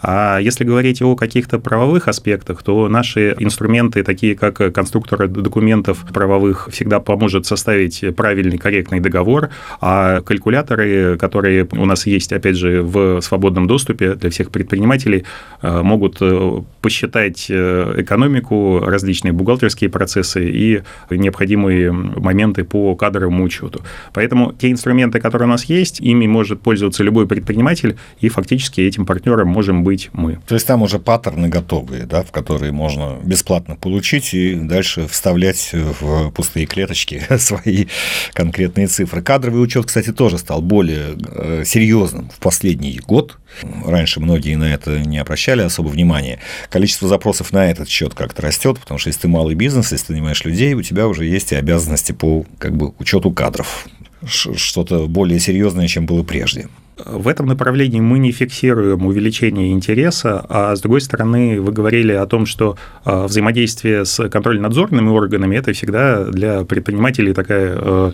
А 0.00 0.38
если 0.38 0.64
говорить 0.64 1.02
о 1.02 1.16
каких-то 1.16 1.58
правовых 1.58 2.08
аспектах, 2.08 2.62
то 2.62 2.88
наши 2.88 3.34
инструменты, 3.38 4.02
такие 4.02 4.34
как 4.36 4.72
конструкторы 4.72 5.33
документов 5.34 6.04
правовых 6.12 6.68
всегда 6.70 7.00
поможет 7.00 7.46
составить 7.46 8.04
правильный, 8.16 8.58
корректный 8.58 9.00
договор, 9.00 9.50
а 9.80 10.20
калькуляторы, 10.20 11.16
которые 11.18 11.66
у 11.72 11.84
нас 11.84 12.06
есть, 12.06 12.32
опять 12.32 12.56
же, 12.56 12.82
в 12.82 13.20
свободном 13.20 13.66
доступе 13.66 14.14
для 14.14 14.30
всех 14.30 14.50
предпринимателей, 14.50 15.24
э, 15.62 15.82
могут 15.82 16.18
э, 16.20 16.62
посчитать 16.80 17.46
э, 17.48 17.94
экономику, 17.98 18.80
различные 18.80 19.32
бухгалтерские 19.32 19.90
процессы 19.90 20.50
и 20.50 20.82
необходимые 21.10 21.92
моменты 21.92 22.64
по 22.64 22.94
кадровому 22.94 23.44
учету. 23.44 23.82
Поэтому 24.12 24.52
те 24.52 24.70
инструменты, 24.70 25.20
которые 25.20 25.48
у 25.48 25.50
нас 25.50 25.64
есть, 25.64 26.00
ими 26.00 26.26
может 26.26 26.60
пользоваться 26.60 27.02
любой 27.02 27.26
предприниматель, 27.26 27.96
и 28.20 28.28
фактически 28.28 28.80
этим 28.80 29.06
партнером 29.06 29.48
можем 29.48 29.84
быть 29.84 30.10
мы. 30.12 30.38
То 30.46 30.54
есть 30.54 30.66
там 30.66 30.82
уже 30.82 30.98
паттерны 30.98 31.48
готовые, 31.48 32.06
да, 32.06 32.22
в 32.22 32.30
которые 32.30 32.72
можно 32.72 33.16
бесплатно 33.22 33.76
получить 33.76 34.34
и 34.34 34.54
дальше 34.54 35.06
вставлять 35.24 35.70
в 35.72 36.30
пустые 36.32 36.66
клеточки 36.66 37.22
свои 37.38 37.86
конкретные 38.34 38.88
цифры. 38.88 39.22
Кадровый 39.22 39.62
учет, 39.62 39.86
кстати, 39.86 40.12
тоже 40.12 40.36
стал 40.36 40.60
более 40.60 41.16
э, 41.16 41.62
серьезным 41.64 42.28
в 42.28 42.40
последний 42.40 42.98
год. 42.98 43.38
Раньше 43.86 44.20
многие 44.20 44.56
на 44.56 44.64
это 44.64 44.98
не 44.98 45.16
обращали 45.16 45.62
особо 45.62 45.88
внимания. 45.88 46.40
Количество 46.68 47.08
запросов 47.08 47.52
на 47.52 47.70
этот 47.70 47.88
счет 47.88 48.12
как-то 48.12 48.42
растет, 48.42 48.78
потому 48.78 48.98
что 48.98 49.08
если 49.08 49.22
ты 49.22 49.28
малый 49.28 49.54
бизнес, 49.54 49.92
если 49.92 50.08
ты 50.08 50.12
нанимаешь 50.12 50.44
людей, 50.44 50.74
у 50.74 50.82
тебя 50.82 51.08
уже 51.08 51.24
есть 51.24 51.52
и 51.52 51.56
обязанности 51.56 52.12
по 52.12 52.44
как 52.58 52.76
бы, 52.76 52.92
учету 52.98 53.30
кадров. 53.30 53.86
Что-то 54.26 55.06
более 55.06 55.40
серьезное, 55.40 55.88
чем 55.88 56.04
было 56.04 56.22
прежде. 56.22 56.68
В 56.96 57.26
этом 57.26 57.46
направлении 57.46 57.98
мы 57.98 58.20
не 58.20 58.30
фиксируем 58.30 59.04
увеличение 59.04 59.72
интереса, 59.72 60.44
а 60.48 60.76
с 60.76 60.80
другой 60.80 61.00
стороны, 61.00 61.60
вы 61.60 61.72
говорили 61.72 62.12
о 62.12 62.24
том, 62.26 62.46
что 62.46 62.76
а, 63.04 63.26
взаимодействие 63.26 64.04
с 64.04 64.28
контрольно-надзорными 64.28 65.08
органами– 65.08 65.56
это 65.58 65.72
всегда 65.72 66.24
для 66.24 66.64
предпринимателей 66.64 67.34
такая 67.34 67.76
э, 67.76 68.12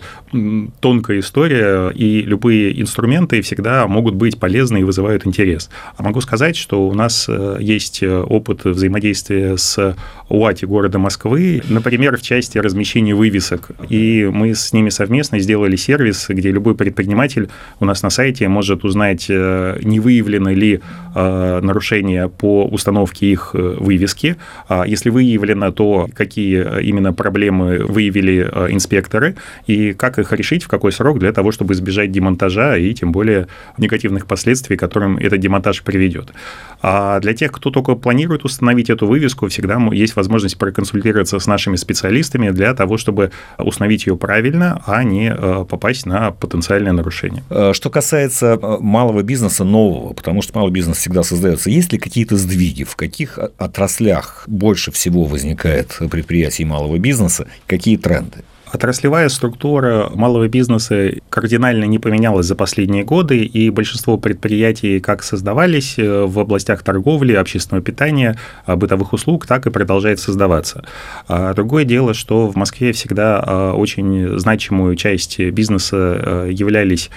тонкая 0.79 1.19
история, 1.19 1.89
и 1.89 2.23
любые 2.23 2.81
инструменты 2.81 3.41
всегда 3.41 3.85
могут 3.87 4.15
быть 4.15 4.39
полезны 4.39 4.79
и 4.79 4.83
вызывают 4.83 5.27
интерес. 5.27 5.69
А 5.95 6.01
могу 6.01 6.19
сказать, 6.21 6.55
что 6.55 6.87
у 6.87 6.93
нас 6.95 7.27
э, 7.29 7.57
есть 7.59 8.01
опыт 8.01 8.65
взаимодействия 8.65 9.57
с 9.57 9.95
УАТи 10.31 10.65
города 10.65 10.97
Москвы, 10.97 11.61
например, 11.69 12.17
в 12.17 12.21
части 12.21 12.57
размещения 12.57 13.13
вывесок. 13.13 13.71
И 13.89 14.27
мы 14.31 14.55
с 14.55 14.73
ними 14.73 14.89
совместно 14.89 15.39
сделали 15.39 15.75
сервис, 15.75 16.25
где 16.29 16.51
любой 16.51 16.73
предприниматель 16.73 17.49
у 17.79 17.85
нас 17.85 18.01
на 18.01 18.09
сайте 18.09 18.47
может 18.47 18.70
может 18.71 18.85
узнать, 18.85 19.25
э, 19.29 19.79
не 19.83 19.99
выявлены 19.99 20.53
ли 20.53 20.81
нарушения 21.13 22.27
по 22.27 22.65
установке 22.65 23.27
их 23.27 23.51
э, 23.53 23.77
вывески. 23.79 24.37
А 24.67 24.85
если 24.85 25.09
выявлено, 25.09 25.71
то 25.71 26.07
какие 26.13 26.81
именно 26.81 27.13
проблемы 27.13 27.79
выявили 27.79 28.41
инспекторы 28.69 29.35
и 29.67 29.93
как 29.93 30.19
их 30.19 30.31
решить, 30.33 30.63
в 30.63 30.67
какой 30.67 30.91
срок 30.91 31.19
для 31.19 31.31
того, 31.33 31.51
чтобы 31.51 31.73
избежать 31.73 32.11
демонтажа 32.11 32.77
и 32.77 32.93
тем 32.93 33.11
более 33.11 33.47
негативных 33.77 34.25
последствий, 34.25 34.77
которым 34.77 35.17
этот 35.17 35.39
демонтаж 35.39 35.83
приведет. 35.83 36.33
А 36.81 37.19
для 37.19 37.33
тех, 37.33 37.51
кто 37.51 37.69
только 37.69 37.95
планирует 37.95 38.45
установить 38.45 38.89
эту 38.89 39.07
вывеску, 39.07 39.47
всегда 39.47 39.77
есть 39.91 40.15
возможность 40.15 40.57
проконсультироваться 40.57 41.39
с 41.39 41.47
нашими 41.47 41.75
специалистами 41.75 42.49
для 42.49 42.73
того, 42.73 42.97
чтобы 42.97 43.31
установить 43.57 44.07
ее 44.07 44.17
правильно, 44.17 44.81
а 44.85 45.03
не 45.03 45.33
попасть 45.65 46.05
на 46.05 46.31
потенциальное 46.31 46.93
нарушение. 46.93 47.43
Что 47.73 47.89
касается 47.89 48.57
малого 48.79 49.21
бизнеса 49.21 49.63
нового, 49.63 50.13
потому 50.13 50.41
что 50.41 50.57
малый 50.57 50.71
бизнес 50.71 51.00
всегда 51.01 51.23
создается. 51.23 51.69
Есть 51.69 51.91
ли 51.91 51.99
какие-то 51.99 52.37
сдвиги, 52.37 52.83
в 52.83 52.95
каких 52.95 53.37
отраслях 53.57 54.43
больше 54.47 54.91
всего 54.91 55.25
возникает 55.25 55.97
предприятий 56.09 56.63
малого 56.63 56.97
бизнеса, 56.97 57.47
какие 57.67 57.97
тренды? 57.97 58.43
Отраслевая 58.71 59.27
структура 59.27 60.09
малого 60.13 60.47
бизнеса 60.47 61.11
кардинально 61.29 61.83
не 61.85 61.99
поменялась 61.99 62.45
за 62.45 62.55
последние 62.55 63.03
годы, 63.03 63.39
и 63.39 63.69
большинство 63.69 64.17
предприятий 64.17 65.01
как 65.01 65.23
создавались 65.23 65.95
э, 65.97 66.25
в 66.25 66.39
областях 66.39 66.81
торговли, 66.81 67.33
общественного 67.33 67.83
питания, 67.83 68.37
э, 68.65 68.75
бытовых 68.77 69.11
услуг, 69.11 69.45
так 69.45 69.67
и 69.67 69.71
продолжает 69.71 70.21
создаваться. 70.21 70.85
А 71.27 71.53
другое 71.53 71.83
дело, 71.83 72.13
что 72.13 72.47
в 72.47 72.55
Москве 72.55 72.93
всегда 72.93 73.43
э, 73.45 73.71
очень 73.71 74.39
значимую 74.39 74.95
часть 74.95 75.37
бизнеса 75.37 76.47
являлись 76.49 77.09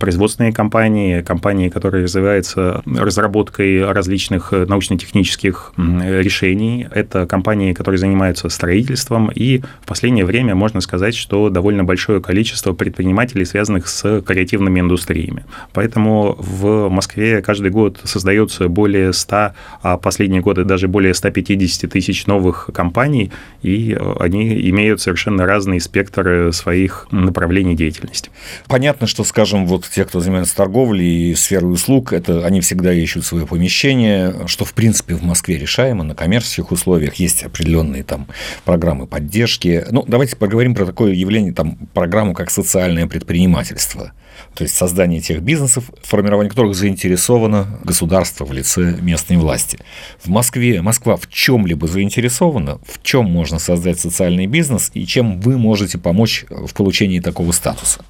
производственные 0.00 0.52
компании, 0.52 1.20
компании, 1.20 1.68
которые 1.68 2.04
развиваются 2.04 2.82
разработкой 2.86 3.90
различных 3.90 4.52
э, 4.52 4.64
научно-технических 4.66 5.72
решений. 5.76 6.88
Это 6.92 7.26
компании, 7.26 7.72
которые 7.72 7.98
занимаются 7.98 8.48
строительством. 8.48 9.30
И 9.32 9.58
в 9.82 9.86
последнее 9.86 10.24
время 10.24 10.54
можно 10.54 10.80
сказать, 10.80 11.14
что 11.14 11.50
довольно 11.50 11.84
большое 11.84 12.20
количество 12.20 12.72
предпринимателей, 12.72 13.44
связанных 13.44 13.88
с 13.88 14.22
креативными 14.22 14.80
индустриями. 14.80 15.44
Поэтому 15.72 16.36
в 16.38 16.88
Москве 16.88 17.42
каждый 17.42 17.70
год 17.70 18.00
создается 18.04 18.68
более 18.68 19.12
100, 19.12 19.52
а 19.82 19.96
последние 19.98 20.40
годы 20.40 20.64
даже 20.64 20.88
более 20.88 21.14
150 21.14 21.90
тысяч 21.90 22.26
новых 22.26 22.70
компаний, 22.72 23.30
и 23.62 23.92
э, 23.92 24.14
они 24.20 24.68
имеют 24.70 25.00
совершенно 25.00 25.46
разный 25.46 25.80
спектр 25.80 26.50
своих 26.52 27.06
направлений 27.10 27.76
деятельности. 27.76 28.30
Понятно, 28.66 29.06
что, 29.06 29.24
скажем, 29.24 29.66
вот 29.66 29.84
те, 29.92 30.04
кто 30.04 30.20
занимается 30.20 30.54
торговлей 30.54 31.30
и 31.30 31.34
сферой 31.34 31.72
услуг, 31.72 32.12
это 32.12 32.46
они 32.46 32.60
всегда 32.60 32.92
ищут 32.92 33.24
свое 33.24 33.46
помещение, 33.46 34.46
что, 34.46 34.64
в 34.64 34.72
принципе, 34.72 35.14
в 35.14 35.22
Москве 35.22 35.58
решаемо 35.58 36.04
на 36.04 36.14
коммерческих 36.14 36.70
условиях. 36.70 37.14
Есть 37.16 37.42
определенные 37.42 38.04
там 38.04 38.26
программы 38.64 39.06
поддержки. 39.06 39.84
Ну, 39.90 40.04
давайте 40.06 40.36
поговорим 40.36 40.74
про 40.74 40.86
такое 40.86 41.12
явление, 41.12 41.52
там, 41.52 41.76
программу, 41.92 42.34
как 42.34 42.50
социальное 42.50 43.06
предпринимательство. 43.06 44.12
То 44.54 44.64
есть 44.64 44.76
создание 44.76 45.20
тех 45.20 45.42
бизнесов, 45.42 45.90
формирование 46.02 46.50
которых 46.50 46.74
заинтересовано 46.74 47.80
государство 47.84 48.44
в 48.44 48.52
лице 48.52 48.96
местной 49.00 49.36
власти. 49.36 49.78
В 50.22 50.28
Москве, 50.28 50.82
Москва 50.82 51.16
в 51.16 51.28
чем-либо 51.28 51.86
заинтересована, 51.88 52.78
в 52.86 53.02
чем 53.02 53.26
можно 53.26 53.58
создать 53.58 53.98
социальный 53.98 54.46
бизнес 54.46 54.90
и 54.94 55.04
чем 55.04 55.40
вы 55.40 55.58
можете 55.58 55.98
помочь 55.98 56.44
в 56.48 56.72
получении 56.74 57.20
такого 57.20 57.52
статуса? 57.52 58.04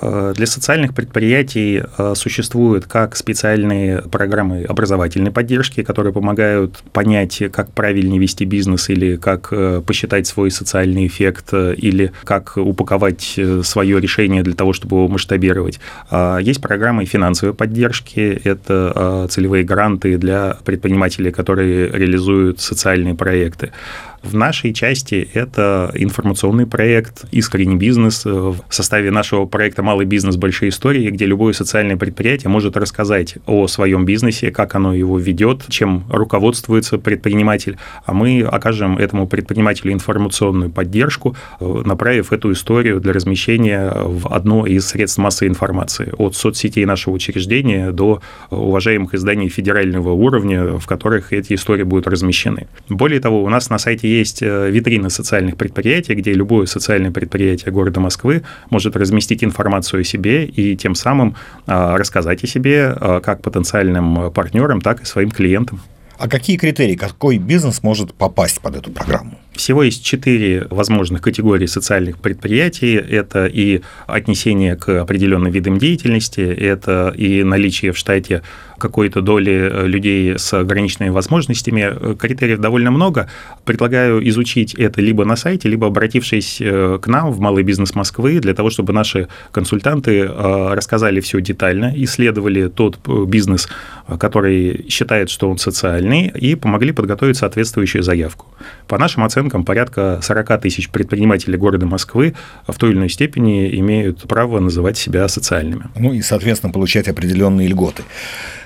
Э, 0.00 0.32
для 0.34 0.46
социальных 0.46 0.94
предприятий 0.94 1.82
э, 1.98 2.14
существуют 2.16 2.86
как 2.86 3.16
специальные 3.16 4.02
программы 4.02 4.64
образовательной 4.64 5.30
поддержки, 5.30 5.82
которые 5.82 6.12
помогают 6.12 6.82
понять, 6.92 7.42
как 7.52 7.72
правильнее 7.72 8.18
вести 8.18 8.44
бизнес 8.44 8.88
или 8.88 9.16
как 9.16 9.48
э, 9.50 9.82
посчитать 9.84 10.26
свой 10.26 10.50
социальный 10.50 11.06
эффект 11.06 11.52
или 11.52 12.12
как 12.24 12.56
упаковать 12.56 13.38
свое 13.62 14.00
решение 14.00 14.42
для 14.42 14.54
того, 14.54 14.72
чтобы 14.72 14.96
его 14.96 15.08
масштабировать. 15.08 15.80
А 16.10 16.38
есть 16.38 16.60
программы 16.60 17.04
финансовой 17.04 17.54
поддержки, 17.54 18.40
это 18.44 19.26
целевые 19.30 19.64
гранты 19.64 20.16
для 20.16 20.56
предпринимателей, 20.64 21.30
которые 21.30 21.88
реализуют 21.88 22.60
социальные 22.60 23.14
проекты. 23.14 23.72
В 24.22 24.34
нашей 24.34 24.74
части 24.74 25.28
это 25.32 25.90
информационный 25.94 26.66
проект 26.66 27.24
«Искренний 27.32 27.76
бизнес» 27.76 28.24
в 28.24 28.56
составе 28.68 29.10
нашего 29.10 29.46
проекта 29.46 29.82
«Малый 29.82 30.04
бизнес. 30.04 30.36
Большие 30.36 30.68
истории», 30.68 31.08
где 31.10 31.24
любое 31.24 31.54
социальное 31.54 31.96
предприятие 31.96 32.50
может 32.50 32.76
рассказать 32.76 33.38
о 33.46 33.66
своем 33.66 34.04
бизнесе, 34.04 34.50
как 34.50 34.74
оно 34.74 34.94
его 34.94 35.18
ведет, 35.18 35.64
чем 35.68 36.04
руководствуется 36.10 36.98
предприниматель, 36.98 37.78
а 38.04 38.12
мы 38.12 38.42
окажем 38.42 38.98
этому 38.98 39.26
предпринимателю 39.26 39.92
информационную 39.92 40.70
поддержку, 40.70 41.34
направив 41.58 42.32
эту 42.32 42.52
историю 42.52 43.00
для 43.00 43.14
размещения 43.14 43.90
в 43.90 44.28
одно 44.28 44.66
из 44.66 44.86
средств 44.86 45.18
массовой 45.18 45.48
информации, 45.48 46.12
от 46.18 46.36
соцсетей 46.36 46.84
нашего 46.84 47.14
учреждения 47.14 47.90
до 47.90 48.20
уважаемых 48.50 49.14
изданий 49.14 49.48
федерального 49.48 50.12
уровня, 50.12 50.78
в 50.78 50.86
которых 50.86 51.32
эти 51.32 51.54
истории 51.54 51.84
будут 51.84 52.06
размещены. 52.06 52.66
Более 52.88 53.20
того, 53.20 53.42
у 53.42 53.48
нас 53.48 53.70
на 53.70 53.78
сайте 53.78 54.09
есть 54.18 54.42
э, 54.42 54.70
витрины 54.70 55.10
социальных 55.10 55.56
предприятий, 55.56 56.14
где 56.14 56.32
любое 56.32 56.66
социальное 56.66 57.10
предприятие 57.10 57.72
города 57.72 58.00
Москвы 58.00 58.42
может 58.70 58.96
разместить 58.96 59.44
информацию 59.44 60.00
о 60.00 60.04
себе 60.04 60.44
и 60.44 60.76
тем 60.76 60.94
самым 60.94 61.36
а, 61.66 61.96
рассказать 61.96 62.44
о 62.44 62.46
себе 62.46 62.94
а, 62.96 63.20
как 63.20 63.42
потенциальным 63.42 64.32
партнерам, 64.32 64.80
так 64.80 65.02
и 65.02 65.04
своим 65.04 65.30
клиентам. 65.30 65.80
А 66.18 66.28
какие 66.28 66.58
критерии, 66.58 66.96
какой 66.96 67.38
бизнес 67.38 67.82
может 67.82 68.12
попасть 68.12 68.60
под 68.60 68.76
эту 68.76 68.90
программу? 68.90 69.38
Всего 69.54 69.82
есть 69.82 70.04
четыре 70.04 70.66
возможных 70.70 71.22
категории 71.22 71.66
социальных 71.66 72.18
предприятий. 72.18 72.94
Это 72.94 73.46
и 73.46 73.82
отнесение 74.06 74.76
к 74.76 75.00
определенным 75.00 75.52
видам 75.52 75.78
деятельности, 75.78 76.40
это 76.40 77.12
и 77.16 77.42
наличие 77.42 77.92
в 77.92 77.98
штате 77.98 78.42
какой-то 78.80 79.20
доли 79.20 79.52
э, 79.52 79.86
людей 79.86 80.36
с 80.36 80.52
ограниченными 80.54 81.10
возможностями. 81.10 81.88
Э, 81.90 82.16
критериев 82.18 82.58
довольно 82.58 82.90
много. 82.90 83.28
Предлагаю 83.64 84.26
изучить 84.28 84.74
это 84.74 85.00
либо 85.00 85.24
на 85.24 85.36
сайте, 85.36 85.68
либо 85.68 85.86
обратившись 85.86 86.60
э, 86.60 86.98
к 87.00 87.06
нам 87.06 87.30
в 87.30 87.38
Малый 87.38 87.62
бизнес 87.62 87.94
Москвы, 87.94 88.40
для 88.40 88.54
того, 88.54 88.70
чтобы 88.70 88.92
наши 88.92 89.28
консультанты 89.52 90.26
рассказали 90.26 91.20
все 91.20 91.40
детально, 91.40 91.92
исследовали 91.96 92.68
тот 92.68 92.98
бизнес, 93.26 93.68
который 94.18 94.86
считает, 94.88 95.28
что 95.28 95.50
он 95.50 95.58
социальный, 95.58 96.28
и 96.28 96.54
помогли 96.54 96.92
подготовить 96.92 97.36
соответствующую 97.36 98.02
заявку. 98.02 98.46
По 98.86 98.98
нашим 98.98 99.24
оценкам, 99.24 99.39
порядка 99.48 100.20
40 100.22 100.60
тысяч 100.60 100.90
предпринимателей 100.90 101.56
города 101.56 101.86
Москвы 101.86 102.34
в 102.66 102.74
той 102.74 102.90
или 102.90 102.98
иной 102.98 103.08
степени 103.08 103.78
имеют 103.78 104.22
право 104.28 104.60
называть 104.60 104.98
себя 104.98 105.26
социальными. 105.28 105.84
Ну 105.96 106.12
и, 106.12 106.20
соответственно, 106.20 106.72
получать 106.72 107.08
определенные 107.08 107.68
льготы. 107.68 108.02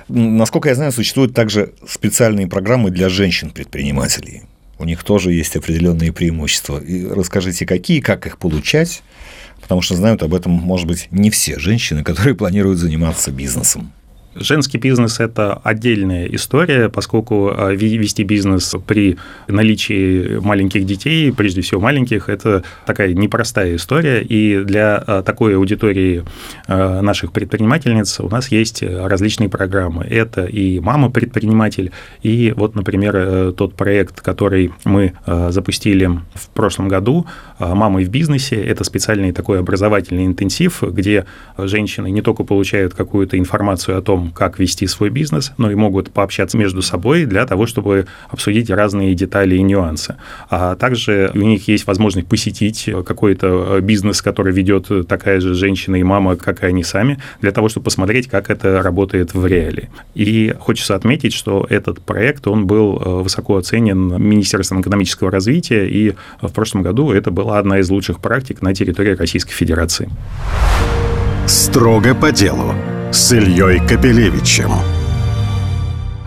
Насколько 0.08 0.70
я 0.70 0.74
знаю, 0.74 0.92
существуют 0.92 1.34
также 1.34 1.72
специальные 1.86 2.46
программы 2.46 2.90
для 2.90 3.08
женщин-предпринимателей. 3.08 4.42
У 4.78 4.84
них 4.84 5.04
тоже 5.04 5.32
есть 5.32 5.56
определенные 5.56 6.12
преимущества. 6.12 6.78
И 6.78 7.06
расскажите, 7.06 7.64
какие, 7.64 8.00
как 8.00 8.26
их 8.26 8.38
получать, 8.38 9.02
потому 9.60 9.80
что 9.80 9.94
знают 9.94 10.22
об 10.22 10.34
этом, 10.34 10.52
может 10.52 10.86
быть, 10.86 11.08
не 11.10 11.30
все 11.30 11.58
женщины, 11.58 12.02
которые 12.02 12.34
планируют 12.34 12.78
заниматься 12.78 13.30
бизнесом. 13.30 13.92
Женский 14.36 14.78
бизнес– 14.78 15.20
это 15.20 15.60
отдельная 15.62 16.26
история, 16.26 16.88
поскольку 16.88 17.52
а, 17.56 17.70
вести 17.72 18.24
бизнес 18.24 18.74
при 18.84 19.16
наличии 19.46 20.38
маленьких 20.40 20.84
детей, 20.84 21.32
прежде 21.32 21.60
всего 21.60 21.80
маленьких, 21.80 22.28
это 22.28 22.64
такая 22.84 23.14
непростая 23.14 23.76
история, 23.76 24.22
и 24.22 24.64
для 24.64 24.96
а, 24.96 25.22
такой 25.22 25.56
аудитории 25.56 26.24
а, 26.66 27.00
наших 27.00 27.30
предпринимательниц 27.30 28.18
у 28.20 28.28
нас 28.28 28.48
есть 28.48 28.82
различные 28.82 29.48
программы. 29.48 30.04
Это 30.04 30.46
и 30.46 30.80
«Мама-предприниматель», 30.80 31.92
и 32.22 32.52
вот, 32.56 32.74
например, 32.74 33.16
э, 33.16 33.52
тот 33.56 33.74
проект, 33.74 34.20
который 34.20 34.72
мы 34.84 35.12
запустили 35.26 36.06
в 36.34 36.48
прошлом 36.48 36.88
году 36.88 37.26
«Мамы 37.58 38.04
в 38.04 38.08
бизнесе», 38.08 38.56
это 38.56 38.82
специальный 38.82 39.32
такой 39.32 39.60
образовательный 39.60 40.26
интенсив, 40.26 40.82
где 40.82 41.24
женщины 41.56 42.10
не 42.10 42.22
только 42.22 42.42
получают 42.42 42.94
какую-то 42.94 43.38
информацию 43.38 43.98
о 43.98 44.02
том, 44.02 44.23
как 44.32 44.58
вести 44.58 44.86
свой 44.86 45.10
бизнес, 45.10 45.52
но 45.58 45.70
и 45.70 45.74
могут 45.74 46.10
пообщаться 46.10 46.56
между 46.56 46.82
собой 46.82 47.24
для 47.24 47.46
того, 47.46 47.66
чтобы 47.66 48.06
обсудить 48.28 48.70
разные 48.70 49.14
детали 49.14 49.56
и 49.56 49.62
нюансы. 49.62 50.16
А 50.50 50.76
также 50.76 51.30
у 51.34 51.38
них 51.38 51.68
есть 51.68 51.86
возможность 51.86 52.28
посетить 52.28 52.88
какой-то 53.06 53.80
бизнес, 53.80 54.22
который 54.22 54.52
ведет 54.52 54.88
такая 55.08 55.40
же 55.40 55.54
женщина 55.54 55.96
и 55.96 56.02
мама, 56.02 56.36
как 56.36 56.62
и 56.62 56.66
они 56.66 56.84
сами, 56.84 57.18
для 57.40 57.52
того, 57.52 57.68
чтобы 57.68 57.84
посмотреть, 57.84 58.28
как 58.28 58.50
это 58.50 58.82
работает 58.82 59.34
в 59.34 59.46
реалии. 59.46 59.90
И 60.14 60.54
хочется 60.58 60.94
отметить, 60.94 61.32
что 61.32 61.66
этот 61.68 62.00
проект, 62.00 62.46
он 62.46 62.66
был 62.66 63.00
э, 63.00 63.22
высоко 63.22 63.56
оценен 63.56 64.22
Министерством 64.22 64.80
экономического 64.80 65.30
развития, 65.30 65.88
и 65.88 66.14
в 66.40 66.52
прошлом 66.52 66.82
году 66.82 67.12
это 67.12 67.30
была 67.30 67.58
одна 67.58 67.78
из 67.78 67.90
лучших 67.90 68.20
практик 68.20 68.62
на 68.62 68.74
территории 68.74 69.14
Российской 69.14 69.52
Федерации. 69.52 70.08
Строго 71.46 72.14
по 72.14 72.32
делу 72.32 72.74
с 73.14 73.32
Ильей 73.32 73.78
Капелевичем. 73.78 74.72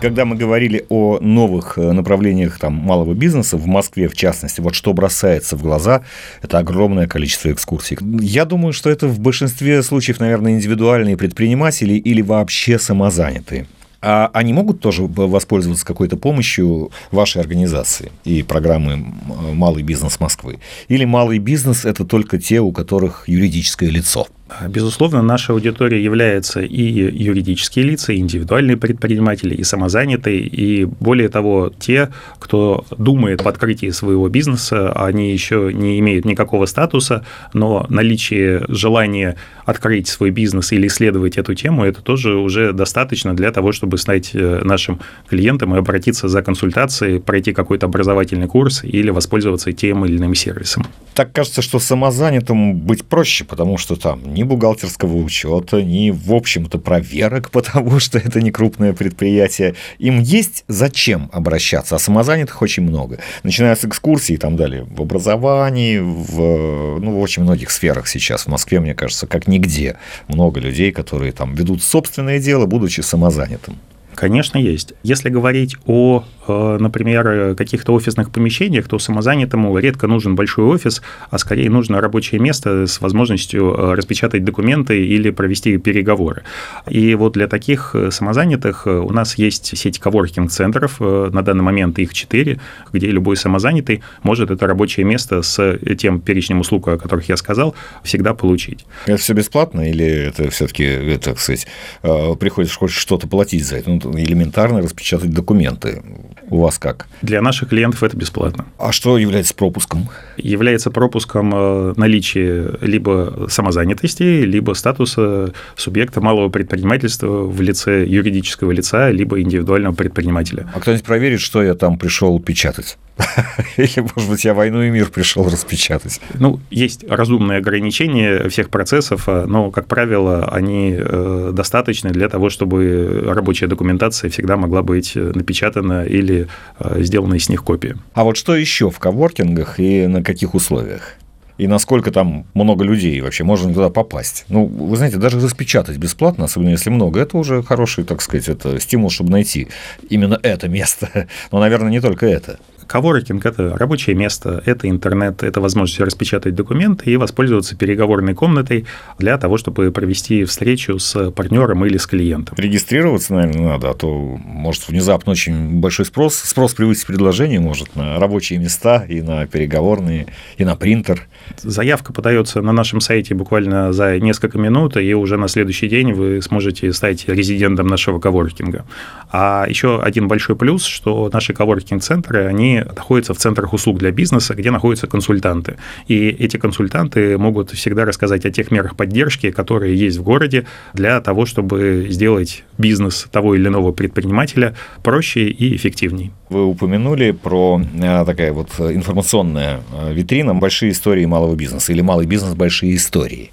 Когда 0.00 0.24
мы 0.24 0.36
говорили 0.36 0.86
о 0.88 1.18
новых 1.20 1.76
э, 1.76 1.92
направлениях 1.92 2.58
там, 2.58 2.72
малого 2.72 3.12
бизнеса, 3.12 3.58
в 3.58 3.66
Москве 3.66 4.08
в 4.08 4.16
частности, 4.16 4.62
вот 4.62 4.74
что 4.74 4.94
бросается 4.94 5.54
в 5.54 5.62
глаза, 5.62 6.02
это 6.40 6.56
огромное 6.56 7.06
количество 7.06 7.52
экскурсий. 7.52 7.98
Я 8.22 8.46
думаю, 8.46 8.72
что 8.72 8.88
это 8.88 9.06
в 9.06 9.20
большинстве 9.20 9.82
случаев, 9.82 10.18
наверное, 10.18 10.52
индивидуальные 10.52 11.18
предприниматели 11.18 11.92
или 11.92 12.22
вообще 12.22 12.78
самозанятые. 12.78 13.66
А 14.00 14.30
они 14.32 14.54
могут 14.54 14.80
тоже 14.80 15.02
воспользоваться 15.02 15.84
какой-то 15.84 16.16
помощью 16.16 16.90
вашей 17.10 17.42
организации 17.42 18.12
и 18.24 18.42
программы 18.42 19.04
«Малый 19.52 19.82
бизнес 19.82 20.20
Москвы»? 20.20 20.60
Или 20.88 21.04
малый 21.04 21.38
бизнес– 21.38 21.84
это 21.84 22.06
только 22.06 22.38
те, 22.38 22.60
у 22.60 22.72
которых 22.72 23.24
юридическое 23.26 23.90
лицо? 23.90 24.26
Безусловно, 24.68 25.22
наша 25.22 25.52
аудитория 25.52 26.02
является 26.02 26.60
и 26.60 26.82
юридические 26.82 27.84
лица, 27.84 28.12
и 28.12 28.18
индивидуальные 28.18 28.76
предприниматели, 28.76 29.54
и 29.54 29.62
самозанятые, 29.62 30.40
и 30.40 30.84
более 30.84 31.28
того, 31.28 31.70
те, 31.78 32.08
кто 32.38 32.84
думает 32.96 33.42
об 33.42 33.48
открытии 33.48 33.90
своего 33.90 34.28
бизнеса, 34.28 34.92
они 34.92 35.32
еще 35.32 35.70
не 35.72 35.98
имеют 35.98 36.24
никакого 36.24 36.66
статуса, 36.66 37.24
но 37.52 37.84
наличие 37.90 38.64
желания 38.68 39.36
открыть 39.68 40.08
свой 40.08 40.30
бизнес 40.30 40.72
или 40.72 40.86
исследовать 40.86 41.36
эту 41.36 41.54
тему, 41.54 41.84
это 41.84 42.00
тоже 42.00 42.34
уже 42.36 42.72
достаточно 42.72 43.36
для 43.36 43.52
того, 43.52 43.72
чтобы 43.72 43.98
стать 43.98 44.30
э, 44.32 44.62
нашим 44.64 45.00
клиентом 45.28 45.74
и 45.74 45.78
обратиться 45.78 46.26
за 46.28 46.40
консультацией, 46.40 47.20
пройти 47.20 47.52
какой-то 47.52 47.84
образовательный 47.84 48.46
курс 48.46 48.82
или 48.82 49.10
воспользоваться 49.10 49.72
тем 49.74 50.06
или 50.06 50.16
иным 50.16 50.34
сервисом. 50.34 50.86
Так 51.12 51.32
кажется, 51.32 51.60
что 51.60 51.78
самозанятым 51.80 52.78
быть 52.78 53.04
проще, 53.04 53.44
потому 53.44 53.76
что 53.76 53.96
там 53.96 54.32
ни 54.32 54.42
бухгалтерского 54.42 55.16
учета, 55.16 55.82
ни, 55.82 56.10
в 56.10 56.32
общем-то, 56.32 56.78
проверок, 56.78 57.50
потому 57.52 58.00
что 58.00 58.18
это 58.18 58.40
не 58.40 58.50
крупное 58.50 58.94
предприятие. 58.94 59.74
Им 59.98 60.20
есть 60.20 60.64
зачем 60.68 61.28
обращаться, 61.30 61.96
а 61.96 61.98
самозанятых 61.98 62.62
очень 62.62 62.84
много. 62.84 63.18
Начиная 63.42 63.76
с 63.76 63.84
экскурсий 63.84 64.36
и 64.36 64.38
там 64.38 64.56
далее, 64.56 64.86
в 64.88 65.02
образовании, 65.02 65.98
в, 65.98 66.98
ну, 67.00 67.12
в 67.12 67.20
очень 67.20 67.42
многих 67.42 67.70
сферах 67.70 68.08
сейчас. 68.08 68.44
В 68.44 68.48
Москве, 68.48 68.80
мне 68.80 68.94
кажется, 68.94 69.26
как 69.26 69.46
нигде 69.58 69.96
много 70.28 70.60
людей, 70.60 70.92
которые 70.92 71.32
там 71.32 71.54
ведут 71.54 71.82
собственное 71.82 72.40
дело, 72.40 72.66
будучи 72.66 73.00
самозанятым. 73.02 73.76
Конечно, 74.18 74.58
есть. 74.58 74.94
Если 75.04 75.28
говорить 75.28 75.76
о, 75.86 76.24
э, 76.48 76.76
например, 76.80 77.54
каких-то 77.54 77.92
офисных 77.94 78.32
помещениях, 78.32 78.88
то 78.88 78.98
самозанятому 78.98 79.78
редко 79.78 80.08
нужен 80.08 80.34
большой 80.34 80.64
офис, 80.64 81.02
а 81.30 81.38
скорее 81.38 81.70
нужно 81.70 82.00
рабочее 82.00 82.40
место 82.40 82.88
с 82.88 83.00
возможностью 83.00 83.72
э, 83.72 83.94
распечатать 83.94 84.42
документы 84.42 85.06
или 85.06 85.30
провести 85.30 85.78
переговоры. 85.78 86.42
И 86.88 87.14
вот 87.14 87.34
для 87.34 87.46
таких 87.46 87.92
э, 87.94 88.10
самозанятых 88.10 88.88
у 88.88 89.12
нас 89.12 89.38
есть 89.38 89.78
сеть 89.78 90.00
коворкинг-центров, 90.00 90.98
на 90.98 91.42
данный 91.42 91.62
момент 91.62 92.00
их 92.00 92.12
четыре, 92.12 92.58
где 92.92 93.12
любой 93.12 93.36
самозанятый 93.36 94.02
может 94.24 94.50
это 94.50 94.66
рабочее 94.66 95.06
место 95.06 95.42
с 95.42 95.78
тем 95.96 96.20
перечнем 96.20 96.58
услуг, 96.58 96.88
о 96.88 96.98
которых 96.98 97.28
я 97.28 97.36
сказал, 97.36 97.76
всегда 98.02 98.34
получить. 98.34 98.84
Это 99.06 99.18
все 99.18 99.32
бесплатно 99.32 99.88
или 99.88 100.04
это 100.04 100.50
все-таки, 100.50 101.18
так 101.22 101.38
сказать, 101.38 101.68
приходится 102.02 102.76
хоть 102.76 102.90
что-то 102.90 103.28
платить 103.28 103.64
за 103.64 103.76
это? 103.76 103.90
Ну, 103.90 104.07
элементарно 104.16 104.80
распечатать 104.80 105.30
документы. 105.30 106.02
У 106.50 106.60
вас 106.60 106.78
как? 106.78 107.06
Для 107.22 107.42
наших 107.42 107.68
клиентов 107.68 108.02
это 108.02 108.16
бесплатно. 108.16 108.66
А 108.78 108.92
что 108.92 109.18
является 109.18 109.54
пропуском? 109.54 110.08
Является 110.36 110.90
пропуском 110.90 111.52
э, 111.54 111.94
наличие 111.96 112.74
либо 112.80 113.46
самозанятости, 113.48 114.22
либо 114.22 114.72
статуса 114.72 115.52
субъекта 115.76 116.20
малого 116.20 116.48
предпринимательства 116.48 117.42
в 117.42 117.60
лице 117.60 118.04
юридического 118.06 118.72
лица, 118.72 119.10
либо 119.10 119.40
индивидуального 119.40 119.94
предпринимателя. 119.94 120.70
А 120.74 120.80
кто-нибудь 120.80 121.04
проверит, 121.04 121.40
что 121.40 121.62
я 121.62 121.74
там 121.74 121.98
пришел 121.98 122.40
печатать? 122.40 122.96
Или, 123.76 124.00
может 124.14 124.30
быть, 124.30 124.44
я 124.44 124.54
войну 124.54 124.82
и 124.82 124.90
мир 124.90 125.08
пришел 125.10 125.44
распечатать? 125.44 126.20
Ну, 126.34 126.60
есть 126.70 127.04
разумные 127.08 127.58
ограничения 127.58 128.48
всех 128.48 128.70
процессов, 128.70 129.24
а, 129.26 129.46
но, 129.46 129.70
как 129.70 129.86
правило, 129.86 130.48
они 130.50 130.94
э, 130.96 131.50
достаточны 131.52 132.10
для 132.10 132.28
того, 132.28 132.48
чтобы 132.48 133.24
рабочая 133.26 133.66
документация 133.66 134.30
всегда 134.30 134.56
могла 134.56 134.82
быть 134.82 135.14
напечатана 135.14 136.04
или 136.04 136.37
э, 136.78 137.02
сделана 137.02 137.34
из 137.34 137.48
них 137.48 137.64
копия. 137.64 137.96
А 138.14 138.24
вот 138.24 138.36
что 138.36 138.54
еще 138.54 138.90
в 138.90 138.98
коворкингах 138.98 139.80
и 139.80 140.06
на 140.06 140.22
каких 140.22 140.54
условиях? 140.54 141.14
И 141.58 141.66
насколько 141.66 142.10
там 142.10 142.46
много 142.54 142.84
людей 142.84 143.20
вообще, 143.20 143.44
можно 143.44 143.74
туда 143.74 143.90
попасть. 143.90 144.44
Ну, 144.48 144.64
вы 144.64 144.96
знаете, 144.96 145.18
даже 145.18 145.40
распечатать 145.40 145.98
бесплатно, 145.98 146.44
особенно 146.44 146.70
если 146.70 146.88
много, 146.90 147.20
это 147.20 147.36
уже 147.36 147.62
хороший, 147.62 148.04
так 148.04 148.22
сказать, 148.22 148.48
это 148.48 148.78
стимул, 148.80 149.10
чтобы 149.10 149.30
найти 149.30 149.68
именно 150.08 150.38
это 150.42 150.68
место. 150.68 151.26
Но, 151.52 151.58
наверное, 151.58 151.90
не 151.90 152.00
только 152.00 152.26
это. 152.26 152.58
Коворкинг– 152.86 153.44
это 153.46 153.76
рабочее 153.76 154.16
место, 154.16 154.62
это 154.64 154.88
интернет, 154.88 155.42
это 155.42 155.60
возможность 155.60 156.00
распечатать 156.00 156.54
документы 156.54 157.10
и 157.10 157.16
воспользоваться 157.16 157.76
переговорной 157.76 158.34
комнатой 158.34 158.86
для 159.18 159.36
того, 159.36 159.58
чтобы 159.58 159.92
провести 159.92 160.44
встречу 160.44 160.98
с 160.98 161.30
партнером 161.32 161.84
или 161.84 161.98
с 161.98 162.06
клиентом. 162.06 162.56
Регистрироваться, 162.56 163.34
наверное, 163.34 163.72
надо, 163.72 163.90
а 163.90 163.94
то 163.94 164.08
может 164.42 164.88
внезапно 164.88 165.32
очень 165.32 165.80
большой 165.80 166.06
спрос. 166.06 166.36
Спрос 166.36 166.72
превысить 166.72 167.06
предложение 167.06 167.60
может 167.60 167.94
на 167.94 168.18
рабочие 168.18 168.58
места 168.58 169.04
и 169.06 169.20
на 169.20 169.46
переговорные, 169.46 170.28
и 170.56 170.64
на 170.64 170.74
принтер– 170.74 171.28
Заявка 171.62 172.12
подается 172.12 172.62
на 172.62 172.72
нашем 172.72 173.00
сайте 173.00 173.34
буквально 173.34 173.92
за 173.92 174.18
несколько 174.18 174.58
минут, 174.58 174.96
и 174.96 175.14
уже 175.14 175.36
на 175.36 175.48
следующий 175.48 175.88
день 175.88 176.12
вы 176.12 176.40
сможете 176.42 176.92
стать 176.92 177.28
резидентом 177.28 177.86
нашего 177.86 178.20
коворкинга. 178.20 178.84
А 179.30 179.66
еще 179.68 180.00
один 180.00 180.28
большой 180.28 180.56
плюс, 180.56 180.84
что 180.84 181.28
наши 181.32 181.52
коворкинг-центры, 181.52 182.46
они 182.46 182.84
находятся 182.96 183.34
в 183.34 183.38
центрах 183.38 183.72
услуг 183.72 183.98
для 183.98 184.10
бизнеса, 184.10 184.54
где 184.54 184.70
находятся 184.70 185.06
консультанты. 185.06 185.76
И 186.06 186.28
эти 186.28 186.56
консультанты 186.56 187.36
могут 187.38 187.70
всегда 187.70 188.04
рассказать 188.04 188.46
о 188.46 188.50
тех 188.50 188.70
мерах 188.70 188.96
поддержки, 188.96 189.50
которые 189.50 189.96
есть 189.96 190.18
в 190.18 190.22
городе 190.22 190.66
для 190.94 191.20
того, 191.20 191.46
чтобы 191.46 192.06
сделать 192.10 192.64
бизнес 192.78 193.26
того 193.30 193.54
или 193.54 193.68
иного 193.68 193.92
предпринимателя 193.92 194.74
проще 195.02 195.48
и 195.48 195.76
эффективнее. 195.76 196.32
Вы 196.50 196.64
упомянули 196.64 197.32
про 197.32 197.80
э, 197.80 198.24
такая 198.24 198.52
вот 198.52 198.68
информационная 198.80 199.82
э, 199.92 200.12
витрина 200.14 200.54
«Большие 200.54 200.92
истории 200.92 201.26
малого 201.26 201.54
бизнеса» 201.54 201.92
или 201.92 202.00
«Малый 202.00 202.26
бизнес. 202.26 202.54
Большие 202.54 202.96
истории». 202.96 203.50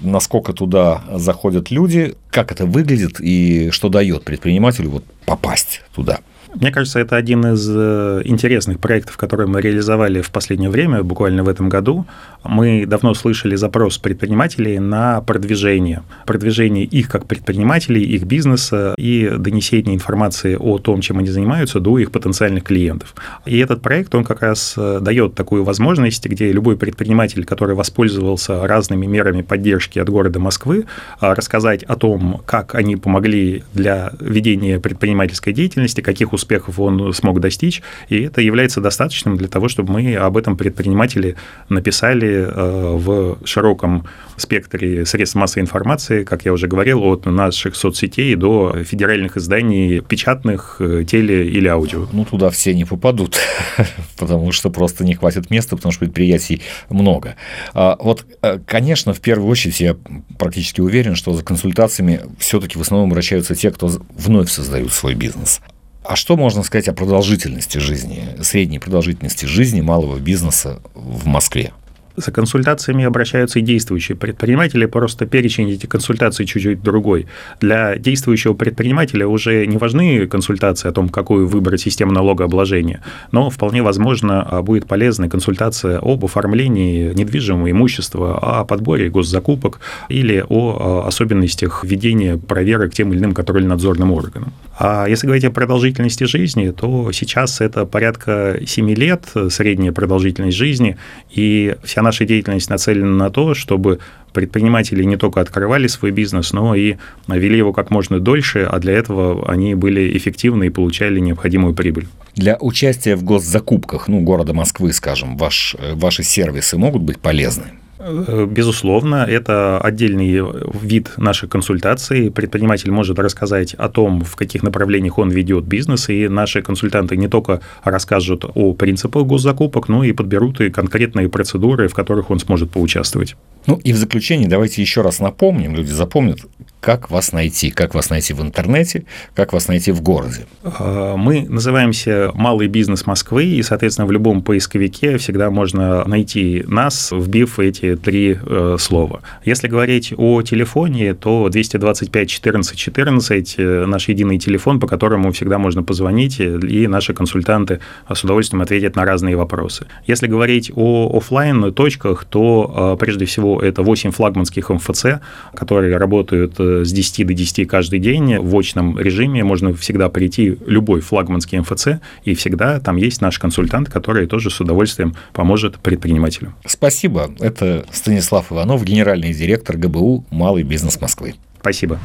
Насколько 0.00 0.52
туда 0.52 1.02
заходят 1.14 1.70
люди, 1.70 2.14
как 2.30 2.52
это 2.52 2.66
выглядит 2.66 3.18
и 3.18 3.70
что 3.70 3.88
дает 3.88 4.24
предпринимателю 4.24 4.90
вот 4.90 5.04
попасть 5.24 5.82
туда? 5.94 6.20
Мне 6.58 6.72
кажется, 6.72 7.00
это 7.00 7.16
один 7.16 7.44
из 7.46 7.68
э, 7.68 8.22
интересных 8.24 8.78
проектов, 8.78 9.18
которые 9.18 9.46
мы 9.46 9.60
реализовали 9.60 10.22
в 10.22 10.30
последнее 10.30 10.70
время, 10.70 11.02
буквально 11.02 11.44
в 11.44 11.50
этом 11.50 11.68
году. 11.68 12.06
Мы 12.44 12.86
давно 12.86 13.12
слышали 13.12 13.56
запрос 13.56 13.98
предпринимателей 13.98 14.78
на 14.78 15.20
продвижение. 15.20 16.02
Продвижение 16.24 16.84
их 16.84 17.10
как 17.10 17.26
предпринимателей, 17.26 18.02
их 18.04 18.24
бизнеса 18.24 18.94
и 18.96 19.34
донесение 19.36 19.94
информации 19.94 20.56
о 20.58 20.78
том, 20.78 21.02
чем 21.02 21.18
они 21.18 21.28
занимаются, 21.28 21.78
до 21.78 21.98
их 21.98 22.10
потенциальных 22.10 22.64
клиентов. 22.64 23.14
И 23.44 23.58
этот 23.58 23.82
проект, 23.82 24.14
он 24.14 24.24
как 24.24 24.40
раз 24.40 24.74
э, 24.78 25.00
дает 25.02 25.34
такую 25.34 25.62
возможность, 25.62 26.24
где 26.24 26.50
любой 26.52 26.78
предприниматель, 26.78 27.44
который 27.44 27.74
воспользовался 27.74 28.66
разными 28.66 29.04
мерами 29.04 29.42
поддержки 29.42 29.98
от 29.98 30.08
города 30.08 30.40
Москвы, 30.40 30.86
э, 31.20 31.32
рассказать 31.34 31.82
о 31.82 31.96
том, 31.96 32.40
как 32.46 32.74
они 32.74 32.96
помогли 32.96 33.62
для 33.74 34.12
ведения 34.20 34.80
предпринимательской 34.80 35.52
деятельности, 35.52 36.00
каких 36.00 36.32
успехов 36.32 36.45
успехов 36.46 36.78
он 36.78 37.12
смог 37.12 37.40
достичь, 37.40 37.82
и 38.08 38.22
это 38.22 38.40
является 38.40 38.80
достаточным 38.80 39.36
для 39.36 39.48
того, 39.48 39.68
чтобы 39.68 39.92
мы 39.94 40.14
об 40.14 40.36
этом 40.36 40.56
предпринимателе 40.56 41.34
написали 41.68 42.46
э, 42.46 42.96
в 42.96 43.38
широком 43.44 44.06
спектре 44.36 45.04
средств 45.04 45.34
массовой 45.34 45.62
информации, 45.62 46.22
как 46.22 46.44
я 46.44 46.52
уже 46.52 46.68
говорил, 46.68 47.02
от 47.02 47.26
наших 47.26 47.74
соцсетей 47.74 48.34
до 48.36 48.84
федеральных 48.84 49.36
изданий, 49.36 50.00
печатных, 50.00 50.76
э, 50.78 51.04
теле 51.04 51.48
или 51.48 51.66
аудио. 51.66 52.06
Ну, 52.12 52.24
туда 52.24 52.50
все 52.50 52.74
не 52.74 52.84
попадут, 52.84 53.38
потому 54.18 54.52
что 54.52 54.70
просто 54.70 55.04
не 55.04 55.14
хватит 55.14 55.50
места, 55.50 55.74
потому 55.76 55.92
что 55.92 56.00
предприятий 56.00 56.62
много. 56.90 57.34
А, 57.74 57.96
вот, 57.98 58.24
э, 58.42 58.58
конечно, 58.64 59.12
в 59.12 59.20
первую 59.20 59.50
очередь 59.50 59.80
я 59.80 59.96
практически 60.38 60.80
уверен, 60.80 61.16
что 61.16 61.32
за 61.32 61.42
консультациями 61.42 62.20
все-таки 62.38 62.78
в 62.78 62.82
основном 62.82 63.10
обращаются 63.10 63.56
те, 63.56 63.70
кто 63.70 63.90
вновь 64.16 64.50
создают 64.50 64.92
свой 64.92 65.14
бизнес. 65.14 65.60
А 66.08 66.14
что 66.14 66.36
можно 66.36 66.62
сказать 66.62 66.86
о 66.88 66.92
продолжительности 66.92 67.78
жизни, 67.78 68.22
средней 68.40 68.78
продолжительности 68.78 69.46
жизни 69.46 69.80
малого 69.80 70.18
бизнеса 70.18 70.80
в 70.94 71.26
Москве? 71.26 71.72
За 72.14 72.32
консультациями 72.32 73.04
обращаются 73.04 73.58
и 73.58 73.62
действующие 73.62 74.16
предприниматели, 74.16 74.86
просто 74.86 75.26
перечень 75.26 75.70
этих 75.70 75.88
консультаций 75.88 76.46
чуть-чуть 76.46 76.80
другой. 76.80 77.26
Для 77.60 77.96
действующего 77.96 78.54
предпринимателя 78.54 79.26
уже 79.26 79.66
не 79.66 79.76
важны 79.76 80.26
консультации 80.26 80.88
о 80.88 80.92
том, 80.92 81.10
какую 81.10 81.46
выбрать 81.46 81.82
систему 81.82 82.12
налогообложения, 82.12 83.02
но 83.32 83.50
вполне 83.50 83.82
возможно 83.82 84.42
а, 84.42 84.62
будет 84.62 84.86
полезна 84.86 85.28
консультация 85.28 85.98
об 85.98 86.24
оформлении 86.24 87.12
недвижимого 87.12 87.70
имущества, 87.70 88.38
о 88.38 88.64
подборе 88.64 89.10
госзакупок 89.10 89.80
или 90.08 90.42
о 90.48 91.02
а, 91.04 91.08
особенностях 91.08 91.84
введения 91.84 92.38
проверок 92.38 92.94
тем 92.94 93.12
или 93.12 93.18
иным 93.18 93.34
контрольно-надзорным 93.34 94.12
органам. 94.12 94.52
А 94.78 95.06
если 95.08 95.26
говорить 95.26 95.44
о 95.44 95.50
продолжительности 95.50 96.24
жизни, 96.24 96.70
то 96.70 97.10
сейчас 97.12 97.62
это 97.62 97.86
порядка 97.86 98.60
7 98.64 98.90
лет 98.90 99.24
средняя 99.48 99.92
продолжительность 99.92 100.56
жизни, 100.56 100.98
и 101.30 101.76
вся 101.82 102.02
наша 102.02 102.26
деятельность 102.26 102.68
нацелена 102.68 103.16
на 103.16 103.30
то, 103.30 103.54
чтобы 103.54 104.00
предприниматели 104.34 105.02
не 105.02 105.16
только 105.16 105.40
открывали 105.40 105.86
свой 105.86 106.10
бизнес, 106.10 106.52
но 106.52 106.74
и 106.74 106.96
вели 107.26 107.56
его 107.56 107.72
как 107.72 107.90
можно 107.90 108.20
дольше, 108.20 108.68
а 108.70 108.78
для 108.78 108.92
этого 108.92 109.50
они 109.50 109.74
были 109.74 110.14
эффективны 110.16 110.66
и 110.66 110.70
получали 110.70 111.20
необходимую 111.20 111.74
прибыль. 111.74 112.06
Для 112.34 112.58
участия 112.60 113.16
в 113.16 113.24
госзакупках, 113.24 114.08
ну, 114.08 114.20
города 114.20 114.52
Москвы, 114.52 114.92
скажем, 114.92 115.38
ваш, 115.38 115.74
э, 115.78 115.94
ваши 115.94 116.22
сервисы 116.22 116.76
могут 116.76 117.00
быть 117.00 117.18
полезны? 117.18 117.64
Э, 118.06 118.46
безусловно, 118.48 119.26
это 119.28 119.78
отдельный 119.78 120.42
вид 120.80 121.10
нашей 121.16 121.48
консультации. 121.48 122.28
Предприниматель 122.28 122.90
может 122.90 123.18
рассказать 123.18 123.74
о 123.74 123.88
том, 123.88 124.22
в 124.22 124.36
каких 124.36 124.62
направлениях 124.62 125.18
он 125.18 125.30
ведет 125.30 125.64
бизнес, 125.64 126.08
и 126.08 126.28
наши 126.28 126.62
консультанты 126.62 127.16
не 127.16 127.28
только 127.28 127.60
расскажут 127.82 128.44
о 128.54 128.74
принципах 128.74 129.26
госзакупок, 129.26 129.88
но 129.88 130.04
и 130.04 130.12
подберут 130.12 130.60
и 130.60 130.70
конкретные 130.70 131.28
процедуры, 131.28 131.88
в 131.88 131.94
которых 131.94 132.30
он 132.30 132.38
сможет 132.38 132.70
поучаствовать. 132.70 133.36
Ну 133.66 133.80
и 133.82 133.92
в 133.92 133.96
заключение 133.96 134.48
давайте 134.48 134.80
еще 134.80 135.02
раз 135.02 135.18
напомним, 135.18 135.74
люди 135.74 135.90
запомнят, 135.90 136.38
как 136.86 137.10
вас 137.10 137.32
найти, 137.32 137.72
как 137.72 137.96
вас 137.96 138.10
найти 138.10 138.32
в 138.32 138.40
интернете, 138.40 139.06
как 139.34 139.52
вас 139.52 139.66
найти 139.66 139.90
в 139.90 140.02
городе. 140.02 140.46
А, 140.62 141.16
мы 141.16 141.44
называемся 141.48 142.30
«Малый 142.34 142.68
бизнес 142.68 143.06
Москвы», 143.06 143.44
и, 143.44 143.62
соответственно, 143.64 144.06
в 144.06 144.12
любом 144.12 144.40
поисковике 144.40 145.18
всегда 145.18 145.50
можно 145.50 146.04
найти 146.04 146.62
нас, 146.68 147.10
вбив 147.10 147.58
эти 147.58 147.96
три 147.96 148.38
э, 148.40 148.76
слова. 148.78 149.22
Если 149.44 149.66
говорить 149.66 150.14
о 150.16 150.42
телефоне, 150.42 151.14
то 151.14 151.48
225 151.48 152.30
14 152.30 152.78
14 152.78 153.54
наш 153.88 154.08
единый 154.08 154.38
телефон, 154.38 154.78
по 154.78 154.86
которому 154.86 155.32
всегда 155.32 155.58
можно 155.58 155.82
позвонить, 155.82 156.38
и 156.38 156.86
наши 156.86 157.14
консультанты 157.14 157.80
с 158.14 158.22
удовольствием 158.22 158.62
ответят 158.62 158.94
на 158.94 159.04
разные 159.04 159.34
вопросы. 159.34 159.86
Если 160.06 160.28
говорить 160.28 160.70
о 160.76 161.18
офлайн 161.18 161.72
точках, 161.72 162.24
то 162.30 162.94
э, 162.94 162.96
прежде 163.00 163.24
всего 163.24 163.60
это 163.60 163.82
8 163.82 164.12
флагманских 164.12 164.70
МФЦ, 164.70 165.06
которые 165.52 165.96
работают 165.96 166.54
э, 166.60 166.75
с 166.84 166.92
10 166.92 167.26
до 167.26 167.34
10 167.34 167.68
каждый 167.68 167.98
день 167.98 168.38
в 168.38 168.56
очном 168.56 168.98
режиме. 168.98 169.44
Можно 169.44 169.74
всегда 169.74 170.08
прийти 170.08 170.56
любой 170.66 171.00
флагманский 171.00 171.58
МФЦ, 171.58 172.00
и 172.24 172.34
всегда 172.34 172.80
там 172.80 172.96
есть 172.96 173.20
наш 173.20 173.38
консультант, 173.38 173.88
который 173.88 174.26
тоже 174.26 174.50
с 174.50 174.60
удовольствием 174.60 175.14
поможет 175.32 175.78
предпринимателю. 175.78 176.54
Спасибо. 176.66 177.30
Это 177.40 177.84
Станислав 177.92 178.52
Иванов, 178.52 178.84
генеральный 178.84 179.32
директор 179.32 179.76
ГБУ 179.76 180.24
«Малый 180.30 180.62
бизнес 180.62 181.00
Москвы». 181.00 181.34
Спасибо. 181.60 181.98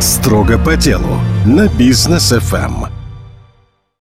Строго 0.00 0.58
по 0.58 0.76
делу 0.76 1.18
на 1.44 1.68
бизнес 1.68 2.30
ФМ. 2.30 2.97